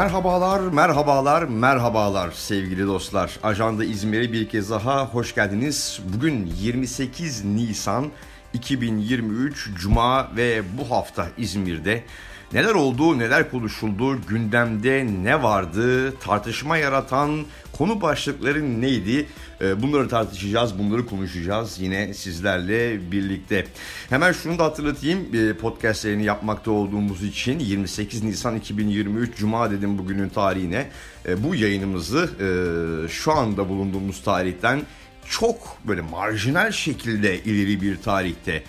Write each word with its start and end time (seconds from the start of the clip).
Merhabalar, 0.00 0.60
merhabalar, 0.60 1.42
merhabalar 1.42 2.30
sevgili 2.30 2.86
dostlar. 2.86 3.38
Ajanda 3.42 3.84
İzmir'e 3.84 4.32
bir 4.32 4.48
kez 4.48 4.70
daha 4.70 5.06
hoş 5.06 5.34
geldiniz. 5.34 6.00
Bugün 6.14 6.52
28 6.60 7.44
Nisan 7.44 8.10
2023 8.54 9.70
Cuma 9.74 10.36
ve 10.36 10.62
bu 10.78 10.90
hafta 10.90 11.26
İzmir'de 11.38 12.04
neler 12.52 12.74
oldu, 12.74 13.18
neler 13.18 13.50
konuşuldu, 13.50 14.18
gündemde 14.28 15.06
ne 15.22 15.42
vardı, 15.42 16.14
tartışma 16.18 16.76
yaratan 16.76 17.44
konu 17.72 18.00
başlıkları 18.00 18.80
neydi? 18.80 19.26
Ee, 19.60 19.82
bunları 19.82 20.08
tartışacağız, 20.08 20.78
bunları 20.78 21.06
konuşacağız 21.06 21.78
yine 21.78 22.14
sizlerle 22.14 23.10
birlikte. 23.12 23.66
Hemen 24.08 24.32
şunu 24.32 24.58
da 24.58 24.64
hatırlatayım 24.64 25.18
ee, 25.34 25.52
podcastlerini 25.52 26.24
yapmakta 26.24 26.70
olduğumuz 26.70 27.22
için 27.22 27.58
28 27.58 28.24
Nisan 28.24 28.56
2023 28.56 29.36
Cuma 29.36 29.70
dedim 29.70 29.98
bugünün 29.98 30.28
tarihine. 30.28 30.88
Ee, 31.26 31.44
bu 31.44 31.54
yayınımızı 31.54 32.30
e, 32.40 33.08
şu 33.08 33.32
anda 33.32 33.68
bulunduğumuz 33.68 34.22
tarihten 34.22 34.82
çok 35.28 35.78
böyle 35.88 36.00
marjinal 36.00 36.72
şekilde 36.72 37.38
ileri 37.38 37.80
bir 37.80 37.96
tarihte 37.96 38.62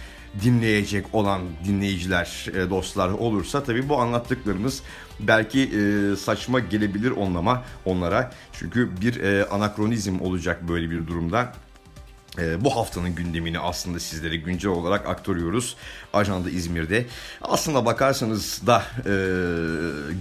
dinleyecek 0.44 1.05
olan 1.13 1.41
dinleyiciler, 1.66 2.45
e, 2.53 2.70
dostlar 2.70 3.09
olursa 3.09 3.63
tabii 3.63 3.90
bu 3.90 3.98
anlattıklarımız 3.98 4.84
belki 5.20 5.62
e, 5.62 6.16
saçma 6.16 6.59
gelebilir 6.59 7.12
onlama 7.12 7.63
onlara. 7.85 8.31
Çünkü 8.54 9.02
bir 9.02 9.20
e, 9.20 9.45
anakronizm 9.45 10.21
olacak 10.21 10.67
böyle 10.70 10.90
bir 10.90 11.07
durumda. 11.07 11.54
bu 12.59 12.76
haftanın 12.76 13.15
gündemini 13.15 13.59
aslında 13.59 13.99
sizlere 13.99 14.35
güncel 14.35 14.71
olarak 14.71 15.07
aktarıyoruz. 15.07 15.76
Ajanda 16.13 16.49
İzmir'de. 16.49 17.05
Aslında 17.41 17.85
bakarsanız 17.85 18.68
da 18.68 18.84
e, 18.99 19.13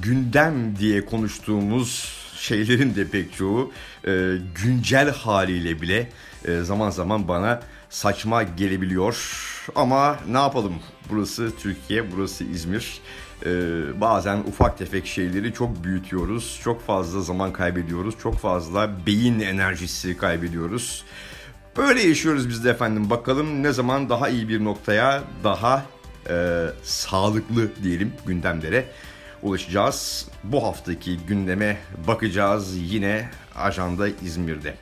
gündem 0.03 0.77
diye 0.77 1.05
konuştuğumuz 1.05 2.21
şeylerin 2.41 2.95
de 2.95 3.09
pek 3.09 3.37
çoğu 3.37 3.73
e, 4.07 4.37
güncel 4.55 5.11
haliyle 5.11 5.83
bile 5.83 6.09
e, 6.45 6.61
zaman 6.61 6.91
zaman 6.91 7.29
bana 7.29 7.61
saçma 7.91 8.43
gelebiliyor. 8.43 9.17
Ama 9.75 10.19
ne 10.29 10.39
yapalım? 10.39 10.75
Burası 11.11 11.57
Türkiye, 11.57 12.13
burası 12.13 12.45
İzmir. 12.45 13.01
Ee, 13.47 13.51
bazen 14.01 14.39
ufak 14.39 14.79
tefek 14.79 15.07
şeyleri 15.07 15.55
çok 15.55 15.85
büyütüyoruz. 15.85 16.61
Çok 16.65 16.87
fazla 16.87 17.21
zaman 17.21 17.53
kaybediyoruz. 17.53 18.15
Çok 18.23 18.39
fazla 18.39 19.07
beyin 19.07 19.41
enerjisi 19.41 20.17
kaybediyoruz. 20.17 21.05
Böyle 21.77 22.03
yaşıyoruz 22.03 22.49
biz 22.49 22.65
de 22.65 22.71
efendim. 22.71 23.11
Bakalım 23.11 23.63
ne 23.63 23.73
zaman 23.73 24.09
daha 24.09 24.29
iyi 24.29 24.49
bir 24.49 24.65
noktaya, 24.65 25.23
daha 25.45 25.85
e, 26.31 26.67
sağlıklı 26.83 27.71
diyelim 27.83 28.13
gündemlere 28.27 28.87
ulaşacağız. 29.43 30.29
Bu 30.45 30.63
haftaki 30.63 31.17
gündeme 31.17 31.77
bakacağız 32.07 32.77
yine 32.77 33.29
ajanda 33.57 34.09
İzmir'de. 34.09 34.75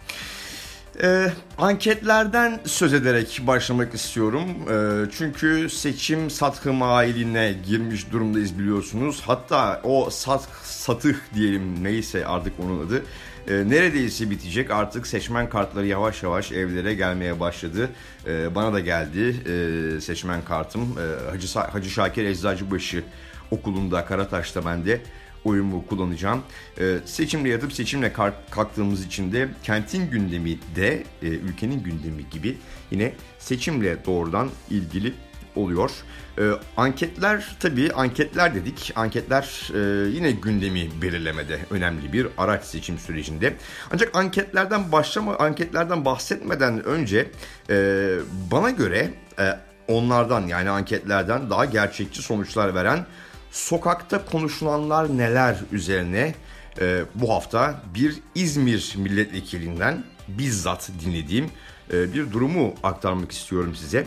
Ee, 1.02 1.32
anketlerden 1.58 2.60
söz 2.64 2.94
ederek 2.94 3.40
başlamak 3.46 3.94
istiyorum. 3.94 4.48
Ee, 4.70 5.10
çünkü 5.18 5.70
seçim 5.70 6.30
satkı 6.30 6.72
mailine 6.72 7.54
girmiş 7.66 8.12
durumdayız 8.12 8.58
biliyorsunuz. 8.58 9.22
Hatta 9.26 9.80
o 9.84 10.10
sat, 10.10 10.48
satıh 10.62 11.16
diyelim 11.34 11.84
neyse 11.84 12.26
artık 12.26 12.52
onun 12.60 12.86
adı. 12.86 13.02
E, 13.48 13.52
neredeyse 13.68 14.30
bitecek 14.30 14.70
artık 14.70 15.06
seçmen 15.06 15.48
kartları 15.48 15.86
yavaş 15.86 16.22
yavaş 16.22 16.52
evlere 16.52 16.94
gelmeye 16.94 17.40
başladı. 17.40 17.90
E, 18.26 18.54
bana 18.54 18.72
da 18.72 18.80
geldi 18.80 19.36
e, 19.50 20.00
seçmen 20.00 20.44
kartım. 20.44 20.82
E, 20.82 21.30
Hacı, 21.30 21.58
Hacı 21.58 21.90
Şakir 21.90 22.24
Eczacıbaşı 22.24 23.04
okulunda 23.50 24.04
Karataş'ta 24.04 24.66
bende 24.66 25.00
oyumu 25.48 25.86
kullanacağım. 25.86 26.42
E, 26.80 26.98
seçimle 27.04 27.48
yatıp 27.48 27.72
seçimle 27.72 28.12
kalktığımız 28.50 29.06
için 29.06 29.32
de 29.32 29.48
kentin 29.62 30.10
gündemi 30.10 30.58
de 30.76 31.04
e, 31.22 31.26
ülkenin 31.26 31.82
gündemi 31.82 32.30
gibi 32.30 32.56
yine 32.90 33.12
seçimle 33.38 34.04
doğrudan 34.04 34.50
ilgili 34.70 35.14
oluyor. 35.56 35.90
E, 36.38 36.42
anketler 36.76 37.56
tabii 37.60 37.92
anketler 37.92 38.54
dedik. 38.54 38.92
Anketler 38.96 39.70
e, 39.74 40.08
yine 40.08 40.30
gündemi 40.30 40.88
belirlemede 41.02 41.58
önemli 41.70 42.12
bir 42.12 42.26
araç 42.38 42.64
seçim 42.64 42.98
sürecinde. 42.98 43.56
Ancak 43.92 44.16
anketlerden 44.16 44.92
başlama 44.92 45.36
anketlerden 45.36 46.04
bahsetmeden 46.04 46.84
önce 46.84 47.30
e, 47.70 48.08
bana 48.50 48.70
göre 48.70 49.10
e, 49.38 49.58
onlardan 49.88 50.46
yani 50.46 50.70
anketlerden 50.70 51.50
daha 51.50 51.64
gerçekçi 51.64 52.22
sonuçlar 52.22 52.74
veren 52.74 53.06
sokakta 53.50 54.24
konuşulanlar 54.24 55.18
neler 55.18 55.56
üzerine 55.72 56.34
e, 56.80 57.04
bu 57.14 57.30
hafta 57.30 57.82
bir 57.94 58.14
İzmir 58.34 58.94
milletvekilinden 58.98 60.04
bizzat 60.28 60.90
dinlediğim 61.04 61.50
e, 61.92 62.14
bir 62.14 62.32
durumu 62.32 62.74
aktarmak 62.82 63.32
istiyorum 63.32 63.74
size. 63.74 64.06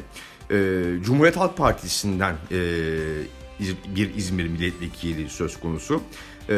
E, 0.52 0.84
Cumhuriyet 1.03 1.38
Halk 1.38 1.57
Partisi'nden 1.57 2.35
e, 2.52 2.57
bir 3.96 4.16
İzmir 4.16 4.47
milletvekili 4.47 5.29
söz 5.29 5.59
konusu. 5.59 6.02
E, 6.50 6.53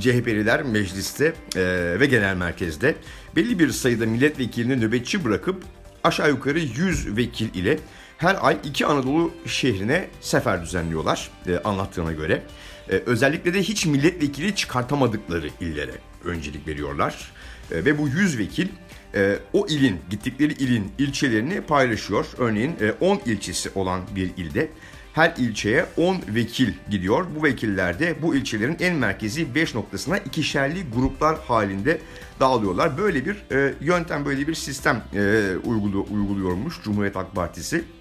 CHP'liler 0.00 0.62
mecliste 0.62 1.34
e, 1.56 1.62
ve 2.00 2.06
genel 2.06 2.36
merkezde 2.36 2.96
belli 3.36 3.58
bir 3.58 3.70
sayıda 3.70 4.06
milletvekilini 4.06 4.80
nöbetçi 4.80 5.24
bırakıp 5.24 5.64
aşağı 6.04 6.28
yukarı 6.28 6.58
100 6.58 7.16
vekil 7.16 7.54
ile 7.54 7.78
her 8.18 8.36
ay 8.40 8.58
iki 8.64 8.86
Anadolu 8.86 9.32
şehrine 9.46 10.08
sefer 10.20 10.62
düzenliyorlar 10.62 11.30
e, 11.46 11.58
anlattığına 11.58 12.12
göre. 12.12 12.42
E, 12.90 12.92
özellikle 12.92 13.54
de 13.54 13.62
hiç 13.62 13.86
milletvekili 13.86 14.54
çıkartamadıkları 14.54 15.48
illere 15.60 15.94
öncelik 16.24 16.66
veriyorlar. 16.68 17.32
E, 17.70 17.84
ve 17.84 17.98
bu 17.98 18.08
100 18.08 18.38
vekil 18.38 18.68
e, 19.14 19.38
o 19.52 19.66
ilin, 19.66 20.00
gittikleri 20.10 20.52
ilin 20.52 20.92
ilçelerini 20.98 21.60
paylaşıyor. 21.60 22.26
Örneğin 22.38 22.76
e, 22.80 22.92
10 23.00 23.20
ilçesi 23.26 23.70
olan 23.74 24.00
bir 24.16 24.30
ilde 24.36 24.70
her 25.12 25.34
ilçeye 25.36 25.86
10 25.96 26.16
vekil 26.28 26.72
gidiyor. 26.90 27.26
Bu 27.38 27.44
vekiller 27.44 27.98
de 27.98 28.22
bu 28.22 28.34
ilçelerin 28.34 28.76
en 28.80 28.94
merkezi 28.94 29.54
5 29.54 29.74
noktasına 29.74 30.18
ikişerli 30.18 30.90
gruplar 30.94 31.38
halinde 31.38 32.00
dağılıyorlar. 32.40 32.98
Böyle 32.98 33.26
bir 33.26 33.36
e, 33.52 33.74
yöntem, 33.80 34.24
böyle 34.24 34.48
bir 34.48 34.54
sistem 34.54 35.02
e, 35.14 35.52
uygulu, 35.64 36.06
uyguluyormuş 36.10 36.82
Cumhuriyet 36.84 37.16
Halk 37.16 37.34
Partisi 37.34 37.76
e, 37.76 37.97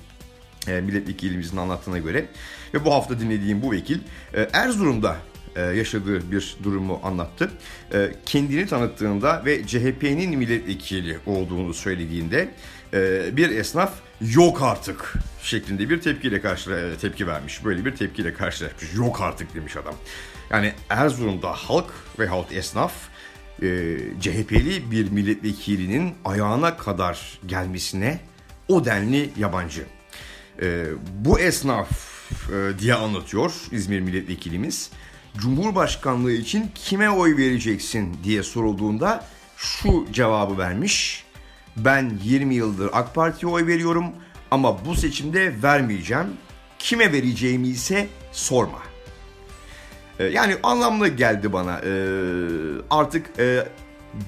milletvekilimizin 0.67 1.57
anlattığına 1.57 1.97
göre 1.97 2.25
ve 2.73 2.85
bu 2.85 2.93
hafta 2.93 3.19
dinlediğim 3.19 3.61
bu 3.61 3.71
vekil 3.71 3.99
e, 4.33 4.41
Erzurum'da 4.53 5.17
e, 5.55 5.61
yaşadığı 5.61 6.31
bir 6.31 6.57
durumu 6.63 7.01
anlattı. 7.03 7.51
E, 7.93 8.11
kendini 8.25 8.67
tanıttığında 8.67 9.45
ve 9.45 9.67
CHP'nin 9.67 10.37
milletvekili 10.37 11.17
olduğunu 11.25 11.73
söylediğinde 11.73 12.49
bir 13.37 13.49
esnaf 13.49 13.93
yok 14.21 14.61
artık 14.61 15.13
şeklinde 15.41 15.89
bir 15.89 16.01
tepkiyle 16.01 16.41
karşı 16.41 16.95
tepki 17.01 17.27
vermiş. 17.27 17.65
Böyle 17.65 17.85
bir 17.85 17.95
tepkiyle 17.95 18.33
karşılaşmış. 18.33 18.95
Yok 18.95 19.21
artık 19.21 19.55
demiş 19.55 19.77
adam. 19.77 19.95
Yani 20.49 20.73
Erzurum'da 20.89 21.51
halk 21.51 21.93
ve 22.19 22.27
halk 22.27 22.51
esnaf 22.51 22.93
CHP'li 24.19 24.91
bir 24.91 25.11
milletvekilinin 25.11 26.13
ayağına 26.25 26.77
kadar 26.77 27.39
gelmesine 27.45 28.19
o 28.67 28.85
denli 28.85 29.29
yabancı. 29.37 29.85
E, 30.61 30.85
bu 31.19 31.39
esnaf 31.39 31.89
e, 32.51 32.79
diye 32.79 32.93
anlatıyor 32.93 33.53
İzmir 33.71 33.99
milletvekilimiz. 33.99 34.89
Cumhurbaşkanlığı 35.37 36.31
için 36.31 36.71
kime 36.75 37.09
oy 37.09 37.37
vereceksin 37.37 38.17
diye 38.23 38.43
sorulduğunda 38.43 39.25
şu 39.57 40.05
cevabı 40.11 40.57
vermiş. 40.57 41.25
Ben 41.77 42.19
20 42.23 42.55
yıldır 42.55 42.89
AK 42.93 43.15
Parti'ye 43.15 43.51
oy 43.51 43.67
veriyorum 43.67 44.05
ama 44.51 44.85
bu 44.85 44.95
seçimde 44.95 45.63
vermeyeceğim. 45.63 46.27
Kime 46.79 47.13
vereceğimi 47.13 47.67
ise 47.67 48.07
sorma. 48.31 48.79
Ee, 50.19 50.25
yani 50.25 50.55
anlamlı 50.63 51.07
geldi 51.07 51.53
bana. 51.53 51.81
Ee, 51.85 51.89
artık 52.89 53.39
e, 53.39 53.67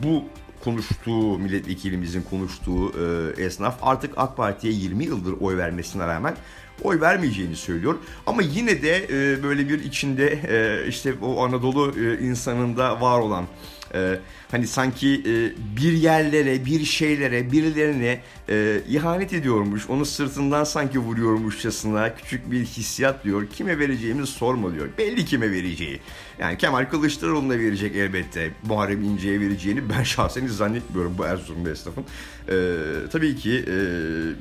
bu 0.03 0.23
konuştuğu, 0.63 1.39
milletvekilimizin 1.39 2.21
konuştuğu 2.21 2.91
e, 3.37 3.43
esnaf 3.43 3.79
artık 3.81 4.13
AK 4.17 4.37
Parti'ye 4.37 4.73
20 4.73 5.05
yıldır 5.05 5.33
oy 5.41 5.57
vermesine 5.57 6.07
rağmen 6.07 6.35
oy 6.83 7.01
vermeyeceğini 7.01 7.55
söylüyor. 7.55 7.95
Ama 8.25 8.41
yine 8.41 8.81
de 8.81 9.05
e, 9.09 9.43
böyle 9.43 9.69
bir 9.69 9.83
içinde 9.83 10.39
e, 10.47 10.87
işte 10.87 11.13
o 11.21 11.45
Anadolu 11.45 11.93
e, 11.99 12.19
insanında 12.19 13.01
var 13.01 13.19
olan 13.19 13.45
E, 13.93 14.19
hani 14.51 14.67
sanki 14.67 15.13
e, 15.25 15.33
bir 15.77 15.91
yerlere, 15.91 16.65
bir 16.65 16.85
şeylere, 16.85 17.51
birilerine 17.51 18.21
e, 18.49 18.81
ihanet 18.89 19.33
ediyormuş. 19.33 19.89
Onu 19.89 20.05
sırtından 20.05 20.63
sanki 20.63 20.99
vuruyormuşçasına 20.99 22.15
küçük 22.15 22.51
bir 22.51 22.65
hissiyat 22.65 23.23
diyor. 23.23 23.47
Kime 23.47 23.79
vereceğimizi 23.79 24.31
sorma 24.31 24.73
diyor. 24.73 24.87
Belli 24.97 25.25
kime 25.25 25.51
vereceği. 25.51 25.99
Yani 26.39 26.57
Kemal 26.57 26.85
Kılıçdaroğlu'na 26.85 27.59
verecek 27.59 27.95
elbette. 27.95 28.51
Muharrem 28.63 29.03
İnce'ye 29.03 29.39
vereceğini 29.39 29.89
ben 29.89 30.03
şahsen 30.03 30.47
zannetmiyorum 30.47 31.15
bu 31.17 31.25
Erzurumlu 31.25 31.69
esnafın. 31.69 32.05
E, 32.49 32.75
tabii 33.11 33.35
ki 33.35 33.65
e, 33.67 33.75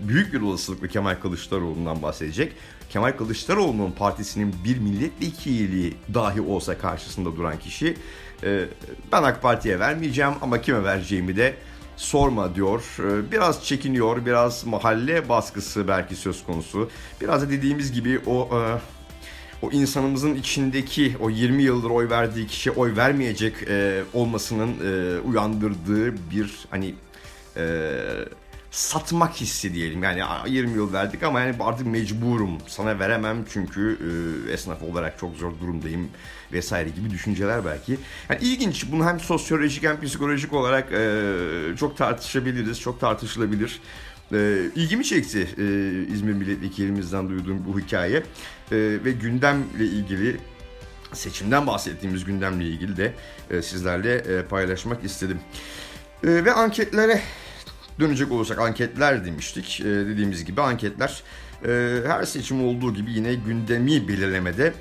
büyük 0.08 0.32
bir 0.32 0.40
olasılıkla 0.40 0.88
Kemal 0.88 1.14
Kılıçdaroğlu'ndan 1.14 2.02
bahsedecek. 2.02 2.52
Kemal 2.90 3.12
Kılıçdaroğlu'nun 3.12 3.90
partisinin 3.90 4.54
bir 4.64 4.78
milletvekili 4.78 5.94
dahi 6.14 6.40
olsa 6.40 6.78
karşısında 6.78 7.36
duran 7.36 7.58
kişi 7.58 7.96
ben 9.12 9.22
AK 9.22 9.42
Parti'ye 9.42 9.80
vermeyeceğim 9.80 10.32
ama 10.40 10.60
kime 10.60 10.84
vereceğimi 10.84 11.36
de 11.36 11.54
sorma 11.98 12.54
diyor. 12.54 12.82
E, 12.98 13.32
biraz 13.32 13.64
çekiniyor, 13.64 14.26
biraz 14.26 14.64
mahalle 14.64 15.28
baskısı 15.28 15.88
belki 15.88 16.16
söz 16.16 16.44
konusu. 16.44 16.90
Biraz 17.20 17.42
da 17.42 17.50
dediğimiz 17.50 17.92
gibi 17.92 18.20
o 18.26 18.48
e, 18.52 18.60
o 19.62 19.70
insanımızın 19.70 20.34
içindeki 20.34 21.16
o 21.20 21.30
20 21.30 21.62
yıldır 21.62 21.90
oy 21.90 22.10
verdiği 22.10 22.46
kişi 22.46 22.70
oy 22.70 22.96
vermeyecek 22.96 23.54
e, 23.68 24.02
olmasının 24.14 24.74
e, 24.84 25.20
uyandırdığı 25.20 26.14
bir 26.30 26.66
hani 26.70 26.94
satmak 28.78 29.40
hissi 29.40 29.74
diyelim. 29.74 30.02
Yani 30.02 30.22
20 30.46 30.76
yıl 30.76 30.92
verdik 30.92 31.22
ama 31.22 31.40
yani 31.40 31.56
artık 31.60 31.86
mecburum. 31.86 32.58
Sana 32.66 32.98
veremem 32.98 33.44
çünkü 33.52 33.98
e, 34.48 34.52
esnaf 34.52 34.82
olarak 34.82 35.18
çok 35.18 35.36
zor 35.36 35.52
durumdayım 35.60 36.08
vesaire 36.52 36.88
gibi 36.88 37.10
düşünceler 37.10 37.64
belki. 37.64 37.98
Yani 38.30 38.40
ilginç. 38.42 38.86
Bunu 38.92 39.06
hem 39.06 39.20
sosyolojik 39.20 39.82
hem 39.82 40.00
psikolojik 40.00 40.52
olarak 40.52 40.92
e, 40.92 41.76
çok 41.76 41.96
tartışabiliriz. 41.96 42.80
Çok 42.80 43.00
tartışılabilir. 43.00 43.80
E, 44.32 44.60
ilgimi 44.74 45.04
çekti 45.04 45.48
e, 45.58 45.64
İzmir 46.12 46.32
milletvekilimizden 46.32 47.28
duyduğum 47.28 47.64
bu 47.66 47.80
hikaye. 47.80 48.16
E, 48.16 48.22
ve 49.04 49.12
gündemle 49.12 49.84
ilgili 49.84 50.36
seçimden 51.12 51.66
bahsettiğimiz 51.66 52.24
gündemle 52.24 52.64
ilgili 52.64 52.96
de 52.96 53.14
e, 53.50 53.62
sizlerle 53.62 54.14
e, 54.14 54.42
paylaşmak 54.42 55.04
istedim. 55.04 55.40
E, 56.24 56.44
ve 56.44 56.52
anketlere 56.52 57.22
dönecek 58.00 58.32
olursak 58.32 58.58
anketler 58.58 59.24
demiştik. 59.24 59.80
E, 59.80 59.84
dediğimiz 59.84 60.44
gibi 60.44 60.60
anketler 60.60 61.22
e, 61.66 62.00
her 62.06 62.24
seçim 62.24 62.64
olduğu 62.64 62.94
gibi 62.94 63.12
yine 63.12 63.34
gündemi 63.34 64.08
belirlemede 64.08 64.72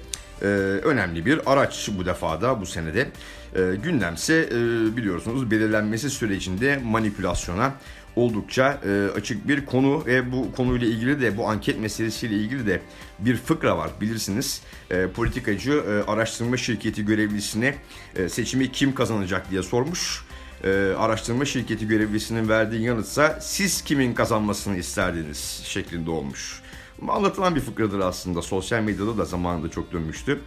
e, 0.41 0.45
önemli 0.83 1.25
bir 1.25 1.51
araç 1.51 1.89
bu 1.97 2.05
defada 2.05 2.61
bu 2.61 2.65
senede. 2.65 3.07
E, 3.55 3.75
gündemse 3.83 4.49
e, 4.51 4.97
biliyorsunuz 4.97 5.51
belirlenmesi 5.51 6.09
sürecinde 6.09 6.79
manipülasyona 6.83 7.73
oldukça 8.15 8.81
e, 8.85 9.07
açık 9.15 9.47
bir 9.47 9.65
konu 9.65 10.05
ve 10.05 10.31
bu 10.31 10.51
konuyla 10.51 10.87
ilgili 10.87 11.21
de 11.21 11.37
bu 11.37 11.47
anket 11.47 11.79
meselesiyle 11.79 12.35
ilgili 12.35 12.67
de 12.67 12.81
bir 13.19 13.35
fıkra 13.35 13.77
var 13.77 13.91
bilirsiniz. 14.01 14.61
E, 14.91 15.07
politikacı 15.07 15.71
e, 15.71 16.11
araştırma 16.11 16.57
şirketi 16.57 17.05
görevlisine 17.05 17.75
e, 18.15 18.29
seçimi 18.29 18.71
kim 18.71 18.95
kazanacak 18.95 19.51
diye 19.51 19.63
sormuş 19.63 20.26
e, 20.63 20.93
araştırma 20.97 21.45
şirketi 21.45 21.87
görevlisinin 21.87 22.49
verdiği 22.49 22.81
yanıtsa 22.81 23.39
siz 23.41 23.81
kimin 23.81 24.13
kazanmasını 24.13 24.77
isterdiniz 24.77 25.61
şeklinde 25.65 26.11
olmuş. 26.11 26.61
Anlatılan 27.07 27.55
bir 27.55 27.61
fıkradır 27.61 27.99
aslında. 27.99 28.41
Sosyal 28.41 28.81
medyada 28.81 29.17
da 29.17 29.25
zamanında 29.25 29.71
çok 29.71 29.91
dönmüştü. 29.91 30.39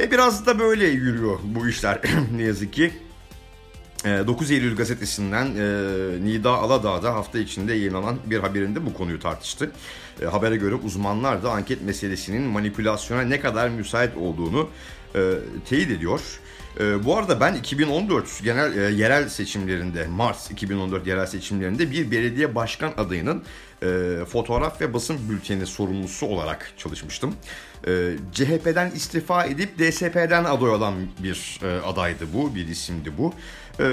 E 0.00 0.10
biraz 0.10 0.46
da 0.46 0.58
böyle 0.58 0.86
yürüyor 0.86 1.38
bu 1.44 1.68
işler 1.68 2.00
ne 2.36 2.42
yazık 2.42 2.72
ki. 2.72 2.92
9 4.04 4.50
e, 4.50 4.54
Eylül 4.54 4.76
gazetesinden 4.76 5.46
e, 5.46 6.24
Nida 6.24 6.50
Aladağ'da 6.50 7.14
hafta 7.14 7.38
içinde 7.38 7.74
yayınlanan 7.74 8.16
bir 8.26 8.38
haberinde 8.38 8.86
bu 8.86 8.94
konuyu 8.94 9.20
tartıştı. 9.20 9.72
E, 10.22 10.24
habere 10.24 10.56
göre 10.56 10.74
uzmanlar 10.74 11.42
da 11.42 11.50
anket 11.50 11.82
meselesinin 11.82 12.42
manipülasyona 12.42 13.22
ne 13.22 13.40
kadar 13.40 13.68
müsait 13.68 14.16
olduğunu 14.16 14.68
e, 15.14 15.20
teyit 15.68 15.90
ediyor. 15.90 16.20
E, 16.80 17.04
bu 17.04 17.16
arada 17.16 17.40
ben 17.40 17.54
2014 17.54 18.42
genel 18.44 18.76
e, 18.76 18.94
yerel 18.94 19.28
seçimlerinde, 19.28 20.06
Mart 20.06 20.50
2014 20.50 21.06
yerel 21.06 21.26
seçimlerinde 21.26 21.90
bir 21.90 22.10
belediye 22.10 22.54
başkan 22.54 22.92
adayının 22.96 23.42
e, 23.82 24.18
fotoğraf 24.24 24.80
ve 24.80 24.94
basın 24.94 25.18
bülteni 25.30 25.66
sorumlusu 25.66 26.26
olarak 26.26 26.72
çalışmıştım. 26.76 27.34
E, 27.86 28.16
CHP'den 28.32 28.90
istifa 28.90 29.44
edip 29.44 29.78
DSP'den 29.78 30.44
aday 30.44 30.70
olan 30.70 30.94
bir 31.22 31.60
e, 31.62 31.80
adaydı 31.80 32.24
bu, 32.34 32.54
bir 32.54 32.68
isimdi 32.68 33.18
bu. 33.18 33.32
Ee, 33.80 33.84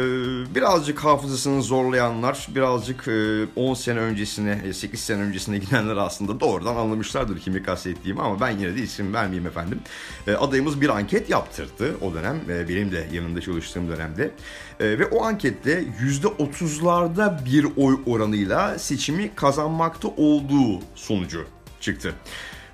birazcık 0.55 0.99
hafızasını 1.03 1.63
zorlayanlar, 1.63 2.47
birazcık 2.55 3.07
10 3.55 3.71
e, 3.71 3.75
sene 3.75 3.99
öncesine, 3.99 4.73
8 4.73 4.99
e, 4.99 5.03
sene 5.03 5.21
öncesine 5.21 5.57
gidenler 5.57 5.97
aslında 5.97 6.39
doğrudan 6.39 6.75
anlamışlardır 6.75 7.39
kimi 7.39 7.63
kastettiğimi 7.63 8.21
ama 8.21 8.41
ben 8.41 8.49
yine 8.49 8.75
de 8.75 8.81
isim 8.81 9.13
vermeyeyim 9.13 9.47
efendim. 9.47 9.79
Ee, 10.27 10.31
adayımız 10.31 10.81
bir 10.81 10.89
anket 10.89 11.29
yaptırdı 11.29 11.97
o 12.01 12.13
dönem, 12.13 12.41
e, 12.49 12.69
benim 12.69 12.91
de 12.91 13.07
yanında 13.13 13.41
çalıştığım 13.41 13.89
dönemde. 13.89 14.31
Ee, 14.79 14.99
ve 14.99 15.05
o 15.05 15.23
ankette 15.23 15.83
%30'larda 16.01 17.45
bir 17.45 17.67
oy 17.77 17.99
oranıyla 18.05 18.79
seçimi 18.79 19.35
kazanmakta 19.35 20.07
olduğu 20.07 20.79
sonucu 20.95 21.45
çıktı. 21.79 22.13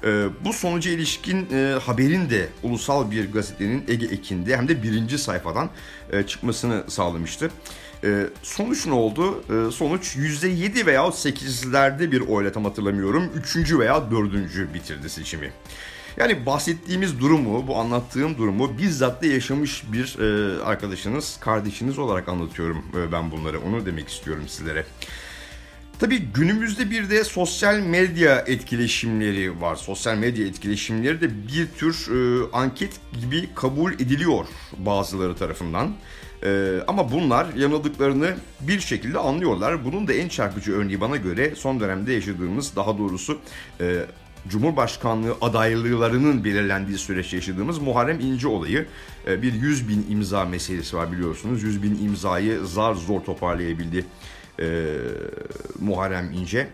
E, 0.04 0.26
bu 0.46 0.54
sonuca 0.54 0.92
ilişkin 0.92 1.48
e, 1.54 1.80
haberin 1.86 2.30
de 2.30 2.50
ulusal 2.64 3.12
bir 3.12 3.32
gazetenin 3.32 3.84
Ege 3.88 4.06
Ekin'de 4.06 4.58
hem 4.58 4.68
de 4.68 4.84
birinci 4.84 5.18
sayfadan 5.18 5.70
e, 6.12 6.24
çıkmasını 6.24 6.84
sağlamıştı. 6.88 7.52
E, 8.04 8.26
sonuç 8.44 8.86
ne 8.86 8.94
oldu? 8.94 9.44
E, 9.44 9.72
sonuç 9.72 10.16
%7 10.16 10.86
veya 10.86 11.02
8'lerde 11.02 12.12
bir 12.12 12.22
oyla 12.22 12.52
tam 12.52 12.66
hatırlamıyorum. 12.66 13.30
Üçüncü 13.36 13.80
veya 13.80 14.12
dördüncü 14.12 14.74
bitirdi 14.74 15.10
seçimi. 15.10 15.52
Yani 16.18 16.46
bahsettiğimiz 16.46 17.20
durumu, 17.20 17.68
bu 17.68 17.76
anlattığım 17.76 18.38
durumu 18.38 18.78
bizzat 18.78 19.24
da 19.24 19.26
yaşamış 19.26 19.84
bir 19.92 20.20
e, 20.20 20.62
arkadaşınız, 20.64 21.38
kardeşiniz 21.40 22.00
olarak 22.00 22.30
anlatıyorum 22.30 22.86
ben 23.12 23.32
bunları. 23.32 23.60
Onu 23.60 23.86
demek 23.86 24.10
istiyorum 24.10 24.44
sizlere. 24.48 24.86
Tabii 26.00 26.20
günümüzde 26.20 26.92
bir 26.92 27.10
de 27.10 27.24
sosyal 27.24 27.80
medya 27.80 28.40
etkileşimleri 28.40 29.62
var. 29.62 29.76
Sosyal 29.76 30.18
medya 30.18 30.48
etkileşimleri 30.48 31.22
de 31.22 31.48
bir 31.48 31.68
tür 31.68 32.08
e, 32.12 32.48
anket 32.54 32.92
gibi 33.22 33.50
kabul 33.56 33.94
ediliyor 33.94 34.46
bazıları 34.78 35.36
tarafından. 35.36 35.94
E, 36.44 36.80
ama 36.88 37.12
bunlar 37.12 37.54
yanıldıklarını 37.54 38.36
bir 38.62 38.80
şekilde 38.80 39.20
anlıyorlar. 39.20 39.86
Bunun 39.86 40.08
da 40.08 40.14
en 40.14 40.28
çarpıcı 40.28 40.74
örneği 40.74 41.02
bana 41.02 41.16
göre 41.16 41.54
son 41.56 41.80
dönemde 41.80 42.14
yaşadığımız 42.14 42.76
daha 42.76 42.98
doğrusu 42.98 43.40
e, 43.82 44.06
Cumhurbaşkanlığı 44.48 45.36
adaylılarının 45.42 46.44
belirlendiği 46.44 46.98
süreçte 46.98 47.36
yaşadığımız 47.36 47.80
Muharrem 47.80 48.20
İnce 48.20 48.48
olayı. 48.48 48.86
E, 49.28 49.42
bir 49.42 49.54
100 49.54 49.90
bin 49.90 50.06
imza 50.10 50.46
meselesi 50.46 50.98
var 50.98 51.12
biliyorsunuz. 51.12 51.64
100 51.64 51.84
bin 51.84 52.06
imzayı 52.06 52.66
zar 52.66 52.94
zor 52.94 53.22
toparlayabildi 53.22 54.06
e, 54.60 54.96
Muharrem 55.80 56.32
İnce. 56.32 56.68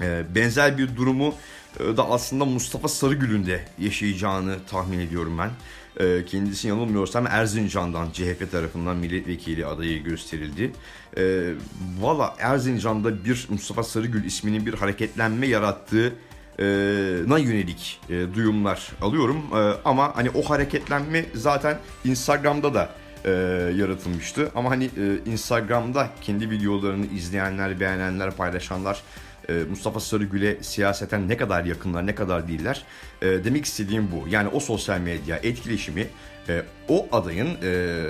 E, 0.00 0.34
benzer 0.34 0.78
bir 0.78 0.96
durumu 0.96 1.34
e, 1.80 1.96
da 1.96 2.10
aslında 2.10 2.44
Mustafa 2.44 2.88
Sarıgül'ün 2.88 3.46
de 3.46 3.64
yaşayacağını 3.78 4.56
tahmin 4.70 4.98
ediyorum 4.98 5.38
ben. 5.38 5.50
E, 6.04 6.24
kendisi 6.24 6.68
yanılmıyorsam 6.68 7.26
Erzincan'dan 7.26 8.10
CHP 8.10 8.50
tarafından 8.52 8.96
milletvekili 8.96 9.66
adayı 9.66 10.02
gösterildi. 10.02 10.72
E, 11.16 11.52
Valla 12.00 12.34
Erzincan'da 12.38 13.24
bir 13.24 13.46
Mustafa 13.48 13.82
Sarıgül 13.82 14.24
isminin 14.24 14.66
bir 14.66 14.74
hareketlenme 14.74 15.46
yarattığı 15.46 16.12
na 17.28 17.38
yönelik 17.38 18.00
e, 18.10 18.34
duyumlar 18.34 18.92
alıyorum. 19.02 19.42
E, 19.54 19.56
ama 19.84 20.16
hani 20.16 20.30
o 20.30 20.42
hareketlenme 20.42 21.24
zaten 21.34 21.78
Instagram'da 22.04 22.74
da 22.74 22.90
e, 23.24 23.30
yaratılmıştı. 23.76 24.50
Ama 24.54 24.70
hani 24.70 24.84
e, 24.84 25.30
Instagram'da 25.30 26.10
kendi 26.20 26.50
videolarını 26.50 27.06
izleyenler, 27.06 27.80
beğenenler, 27.80 28.30
paylaşanlar 28.30 29.02
e, 29.48 29.52
Mustafa 29.52 30.00
Sarıgül'e 30.00 30.62
siyaseten 30.62 31.28
ne 31.28 31.36
kadar 31.36 31.64
yakınlar, 31.64 32.06
ne 32.06 32.14
kadar 32.14 32.48
değiller. 32.48 32.82
E, 33.22 33.26
demek 33.26 33.64
istediğim 33.64 34.08
bu. 34.12 34.28
Yani 34.28 34.48
o 34.48 34.60
sosyal 34.60 35.00
medya 35.00 35.36
etkileşimi 35.36 36.06
e, 36.48 36.62
o 36.88 37.08
adayın 37.12 37.48
e, 37.62 38.02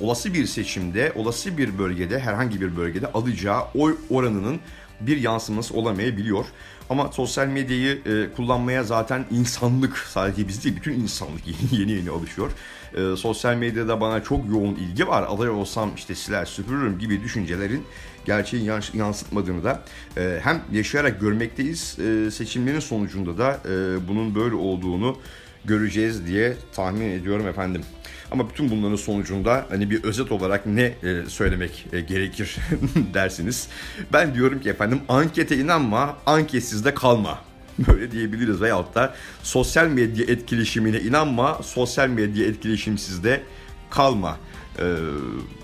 olası 0.00 0.34
bir 0.34 0.46
seçimde, 0.46 1.12
olası 1.14 1.58
bir 1.58 1.78
bölgede, 1.78 2.18
herhangi 2.18 2.60
bir 2.60 2.76
bölgede 2.76 3.06
alacağı 3.06 3.62
oy 3.74 3.96
oranının 4.10 4.60
bir 5.00 5.16
yansıması 5.16 5.74
olamayabiliyor. 5.74 6.44
Ama 6.90 7.12
sosyal 7.12 7.46
medyayı 7.46 8.02
e, 8.06 8.36
kullanmaya 8.36 8.82
zaten 8.82 9.24
insanlık 9.30 9.98
sadece 9.98 10.48
biz 10.48 10.64
değil 10.64 10.76
bütün 10.76 10.92
insanlık 10.92 11.40
yeni 11.72 11.92
yeni 11.92 12.10
alışıyor. 12.10 12.50
E, 12.94 13.16
sosyal 13.16 13.54
medyada 13.54 14.00
bana 14.00 14.22
çok 14.22 14.48
yoğun 14.50 14.74
ilgi 14.74 15.08
var. 15.08 15.26
Aday 15.28 15.48
olsam 15.48 15.90
işte 15.96 16.14
siler 16.14 16.44
süpürürüm 16.44 16.98
gibi 16.98 17.22
düşüncelerin 17.22 17.84
gerçeği 18.24 18.70
yansıtmadığını 18.94 19.64
da 19.64 19.82
e, 20.16 20.40
hem 20.42 20.62
yaşayarak 20.72 21.20
görmekteyiz. 21.20 21.98
E, 21.98 22.30
seçimlerin 22.30 22.80
sonucunda 22.80 23.38
da 23.38 23.60
e, 23.68 24.08
bunun 24.08 24.34
böyle 24.34 24.54
olduğunu 24.54 25.16
göreceğiz 25.64 26.26
diye 26.26 26.56
tahmin 26.74 27.10
ediyorum 27.10 27.48
efendim. 27.48 27.82
Ama 28.30 28.50
bütün 28.50 28.70
bunların 28.70 28.96
sonucunda 28.96 29.66
hani 29.70 29.90
bir 29.90 30.04
özet 30.04 30.32
olarak 30.32 30.66
ne 30.66 30.82
e, 30.82 31.24
söylemek 31.28 31.86
e, 31.92 32.00
gerekir 32.00 32.56
dersiniz. 33.14 33.68
Ben 34.12 34.34
diyorum 34.34 34.60
ki 34.60 34.70
efendim 34.70 35.00
ankete 35.08 35.56
inanma, 35.56 36.16
anketsiz 36.26 36.84
de 36.84 36.94
kalma. 36.94 37.38
Böyle 37.88 38.10
diyebiliriz 38.10 38.60
veyahut 38.60 38.94
da 38.94 39.14
sosyal 39.42 39.86
medya 39.86 40.24
etkileşimine 40.24 41.00
inanma, 41.00 41.60
sosyal 41.62 42.08
medya 42.08 42.46
etkileşimsiz 42.46 43.24
de 43.24 43.42
kalma. 43.90 44.36
Ee, 44.78 44.94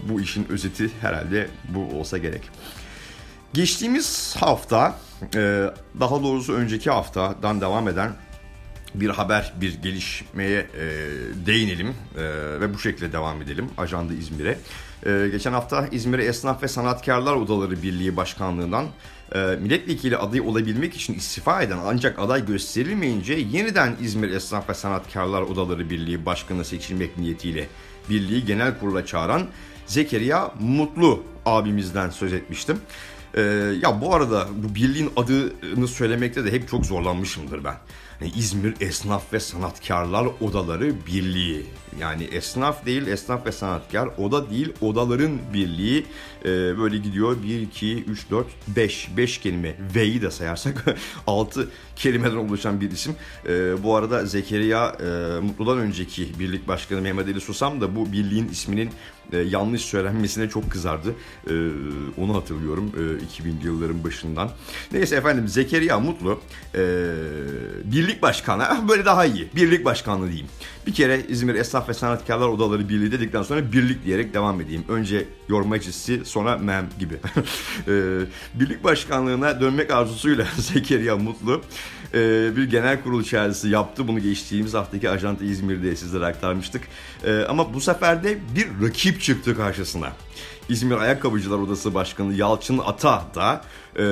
bu 0.09 0.21
işin 0.21 0.47
özeti 0.49 0.91
herhalde 1.01 1.49
bu 1.69 1.99
olsa 1.99 2.19
gerek. 2.19 2.43
Geçtiğimiz 3.53 4.37
hafta, 4.39 4.99
e, 5.35 5.65
daha 6.01 6.23
doğrusu 6.23 6.53
önceki 6.53 6.91
haftadan 6.91 7.61
devam 7.61 7.89
eden 7.89 8.13
bir 8.95 9.11
haber, 9.11 9.53
bir 9.61 9.75
gelişmeye 9.83 10.59
e, 10.59 10.87
değinelim 11.47 11.95
e, 12.17 12.23
ve 12.61 12.75
bu 12.75 12.79
şekilde 12.79 13.13
devam 13.13 13.43
edelim 13.43 13.71
Ajanda 13.79 14.15
İzmir'e. 14.15 14.59
E, 15.07 15.29
geçen 15.29 15.53
hafta 15.53 15.89
İzmir 15.93 16.19
Esnaf 16.19 16.63
ve 16.63 16.69
Sanatkarlar 16.69 17.37
Odaları 17.37 17.83
Birliği 17.83 18.17
Başkanlığı'ndan 18.17 18.87
e, 19.35 19.39
milletvekili 19.39 20.17
adayı 20.17 20.45
olabilmek 20.45 20.95
için 20.95 21.15
istifa 21.15 21.63
eden 21.63 21.79
ancak 21.87 22.19
aday 22.19 22.47
gösterilmeyince 22.47 23.35
yeniden 23.35 23.97
İzmir 24.03 24.31
Esnaf 24.31 24.69
ve 24.69 24.75
Sanatkarlar 24.75 25.43
Odaları 25.43 25.91
Birliği 25.91 26.27
Başkanı 26.27 26.65
seçilmek 26.65 27.19
niyetiyle 27.19 27.69
birliği 28.11 28.45
genel 28.45 28.79
kurula 28.79 29.07
çağıran 29.07 29.47
Zekeriya 29.87 30.55
Mutlu 30.61 31.23
abimizden 31.47 32.11
söz 32.11 32.33
etmiştim. 32.33 32.79
Ee, 33.35 33.41
ya 33.83 34.01
bu 34.01 34.15
arada 34.15 34.49
bu 34.57 34.75
birliğin 34.75 35.11
adını 35.17 35.89
söylemekte 35.89 36.45
de 36.45 36.53
hep 36.53 36.69
çok 36.69 36.87
zorlanmışımdır 36.87 37.65
ben. 37.65 37.75
Yani 38.21 38.33
İzmir 38.37 38.75
Esnaf 38.81 39.33
ve 39.33 39.41
Sanatkarlar 39.41 40.29
Odaları 40.41 41.07
Birliği. 41.07 41.67
Yani 42.01 42.25
esnaf 42.25 42.87
değil, 42.87 43.07
esnaf 43.07 43.47
ve 43.47 43.53
sanatkar, 43.53 44.09
oda 44.19 44.51
değil, 44.51 44.73
odaların 44.81 45.39
birliği. 45.55 46.07
Ee, 46.45 46.79
böyle 46.79 46.99
gidiyor 46.99 47.37
1, 47.43 47.61
2, 47.61 48.05
3, 48.05 48.31
4, 48.31 48.47
5. 48.69 49.09
5 49.17 49.39
kelime. 49.39 49.75
V'yi 49.95 50.23
de 50.23 50.31
sayarsak 50.31 50.85
6 51.27 51.69
kelimeden 51.97 52.37
oluşan 52.37 52.81
bir 52.81 52.91
isim. 52.91 53.17
Ee, 53.49 53.83
bu 53.83 53.97
arada 53.97 54.27
Zekeriya 54.27 54.97
e, 55.01 55.41
Mutlu'dan 55.41 55.79
önceki 55.79 56.39
birlik 56.39 56.69
başkanı 56.69 57.01
Mehmet 57.01 57.29
Ali 57.29 57.41
Susam 57.41 57.81
da 57.81 57.97
bu 57.97 58.13
birliğin 58.13 58.49
isminin 58.49 58.91
e, 59.33 59.39
yanlış 59.39 59.83
söylenmesine 59.83 60.49
çok 60.49 60.71
kızardı. 60.71 61.15
E, 61.51 61.55
onu 62.21 62.35
hatırlıyorum 62.35 62.93
e, 62.97 63.43
2000'li 63.43 63.67
yılların 63.67 64.05
başından. 64.05 64.51
Neyse 64.93 65.17
efendim 65.17 65.49
Zekeriya 65.49 66.01
Mutlu 66.01 66.41
e, 66.75 66.81
birlik 67.85 68.23
başkanı 68.23 68.65
böyle 68.89 69.05
daha 69.05 69.25
iyi. 69.25 69.49
Birlik 69.57 69.85
başkanlığı 69.85 70.29
diyeyim. 70.29 70.49
Bir 70.87 70.95
kere 70.95 71.23
İzmir 71.29 71.55
Esnaf 71.55 71.89
ve 71.89 71.95
Sanatkarlar 71.95 72.49
Odaları 72.49 72.89
Birliği 72.89 73.13
dedikten 73.13 73.43
sonra 73.43 73.73
birlik 73.73 74.05
diyerek 74.05 74.35
devam 74.35 74.61
edeyim. 74.61 74.85
Önce 74.89 75.25
yorma 75.49 75.81
çizisi 75.81 76.25
sonra 76.25 76.59
mem 76.59 76.89
gibi. 76.99 77.15
e, 77.89 77.93
birlik 78.55 78.85
başkanlığına 78.85 79.61
dönmek 79.61 79.91
arzusuyla 79.91 80.47
Zekeriya 80.59 81.17
Mutlu 81.17 81.63
e, 82.15 82.51
bir 82.57 82.71
genel 82.71 83.03
kurul 83.03 83.25
çağrısı 83.25 83.69
yaptı. 83.69 84.09
Bunu 84.09 84.21
geçtiğimiz 84.21 84.75
haftaki 84.75 85.11
Ajanta 85.11 85.45
İzmir'de 85.45 85.97
sizlere 85.97 86.27
aktarmıştık. 86.27 86.83
E, 87.25 87.45
ama 87.49 87.75
bu 87.75 87.81
sefer 87.81 88.25
de 88.25 88.39
bir 88.57 88.87
rakip 88.87 89.21
çıktı 89.21 89.57
karşısına. 89.57 90.13
İzmir 90.69 90.97
Ayakkabıcılar 90.97 91.59
Odası 91.59 91.95
Başkanı 91.95 92.35
Yalçın 92.35 92.79
Ata 92.79 93.25
da 93.35 93.65
e, 93.97 94.03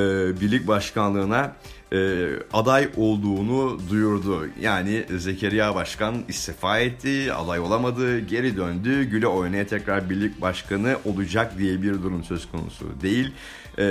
birlik 0.40 0.66
başkanlığına 0.68 1.56
e, 1.92 2.28
aday 2.52 2.88
olduğunu 2.96 3.80
duyurdu. 3.90 4.48
Yani 4.60 5.04
Zekeriya 5.18 5.74
Başkan 5.74 6.14
istifa 6.28 6.78
etti, 6.78 7.32
aday 7.32 7.60
olamadı, 7.60 8.18
geri 8.18 8.56
döndü. 8.56 9.04
Güle 9.04 9.26
oynaya 9.26 9.66
tekrar 9.66 10.10
birlik 10.10 10.40
başkanı 10.40 10.96
olacak 11.04 11.58
diye 11.58 11.82
bir 11.82 11.92
durum 12.02 12.24
söz 12.24 12.50
konusu 12.50 12.86
değil. 13.02 13.32
E, 13.78 13.84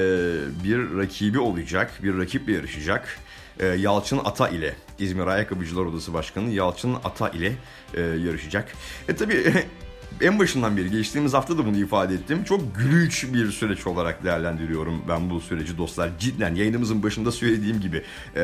bir 0.63 0.97
rakibi 0.97 1.39
olacak, 1.39 1.99
bir 2.03 2.17
rakiple 2.17 2.53
yarışacak. 2.53 3.19
E, 3.59 3.65
Yalçın 3.65 4.21
Ata 4.25 4.49
ile 4.49 4.75
İzmir 4.99 5.27
Ayakkabıcılar 5.27 5.85
Odası 5.85 6.13
Başkanı 6.13 6.49
Yalçın 6.49 6.95
Ata 7.03 7.29
ile 7.29 7.53
e, 7.93 8.01
yarışacak. 8.01 8.73
E 9.07 9.15
tabi 9.15 9.53
en 10.23 10.39
başından 10.39 10.77
beri 10.77 10.91
geçtiğimiz 10.91 11.33
hafta 11.33 11.57
da 11.57 11.65
bunu 11.65 11.77
ifade 11.77 12.13
ettim. 12.13 12.43
Çok 12.43 12.75
gülünç 12.75 13.25
bir 13.33 13.51
süreç 13.51 13.87
olarak 13.87 14.23
değerlendiriyorum 14.23 15.03
ben 15.07 15.29
bu 15.29 15.41
süreci 15.41 15.77
dostlar. 15.77 16.09
Cidden 16.19 16.55
yayınımızın 16.55 17.03
başında 17.03 17.31
söylediğim 17.31 17.81
gibi 17.81 18.03
e, 18.35 18.41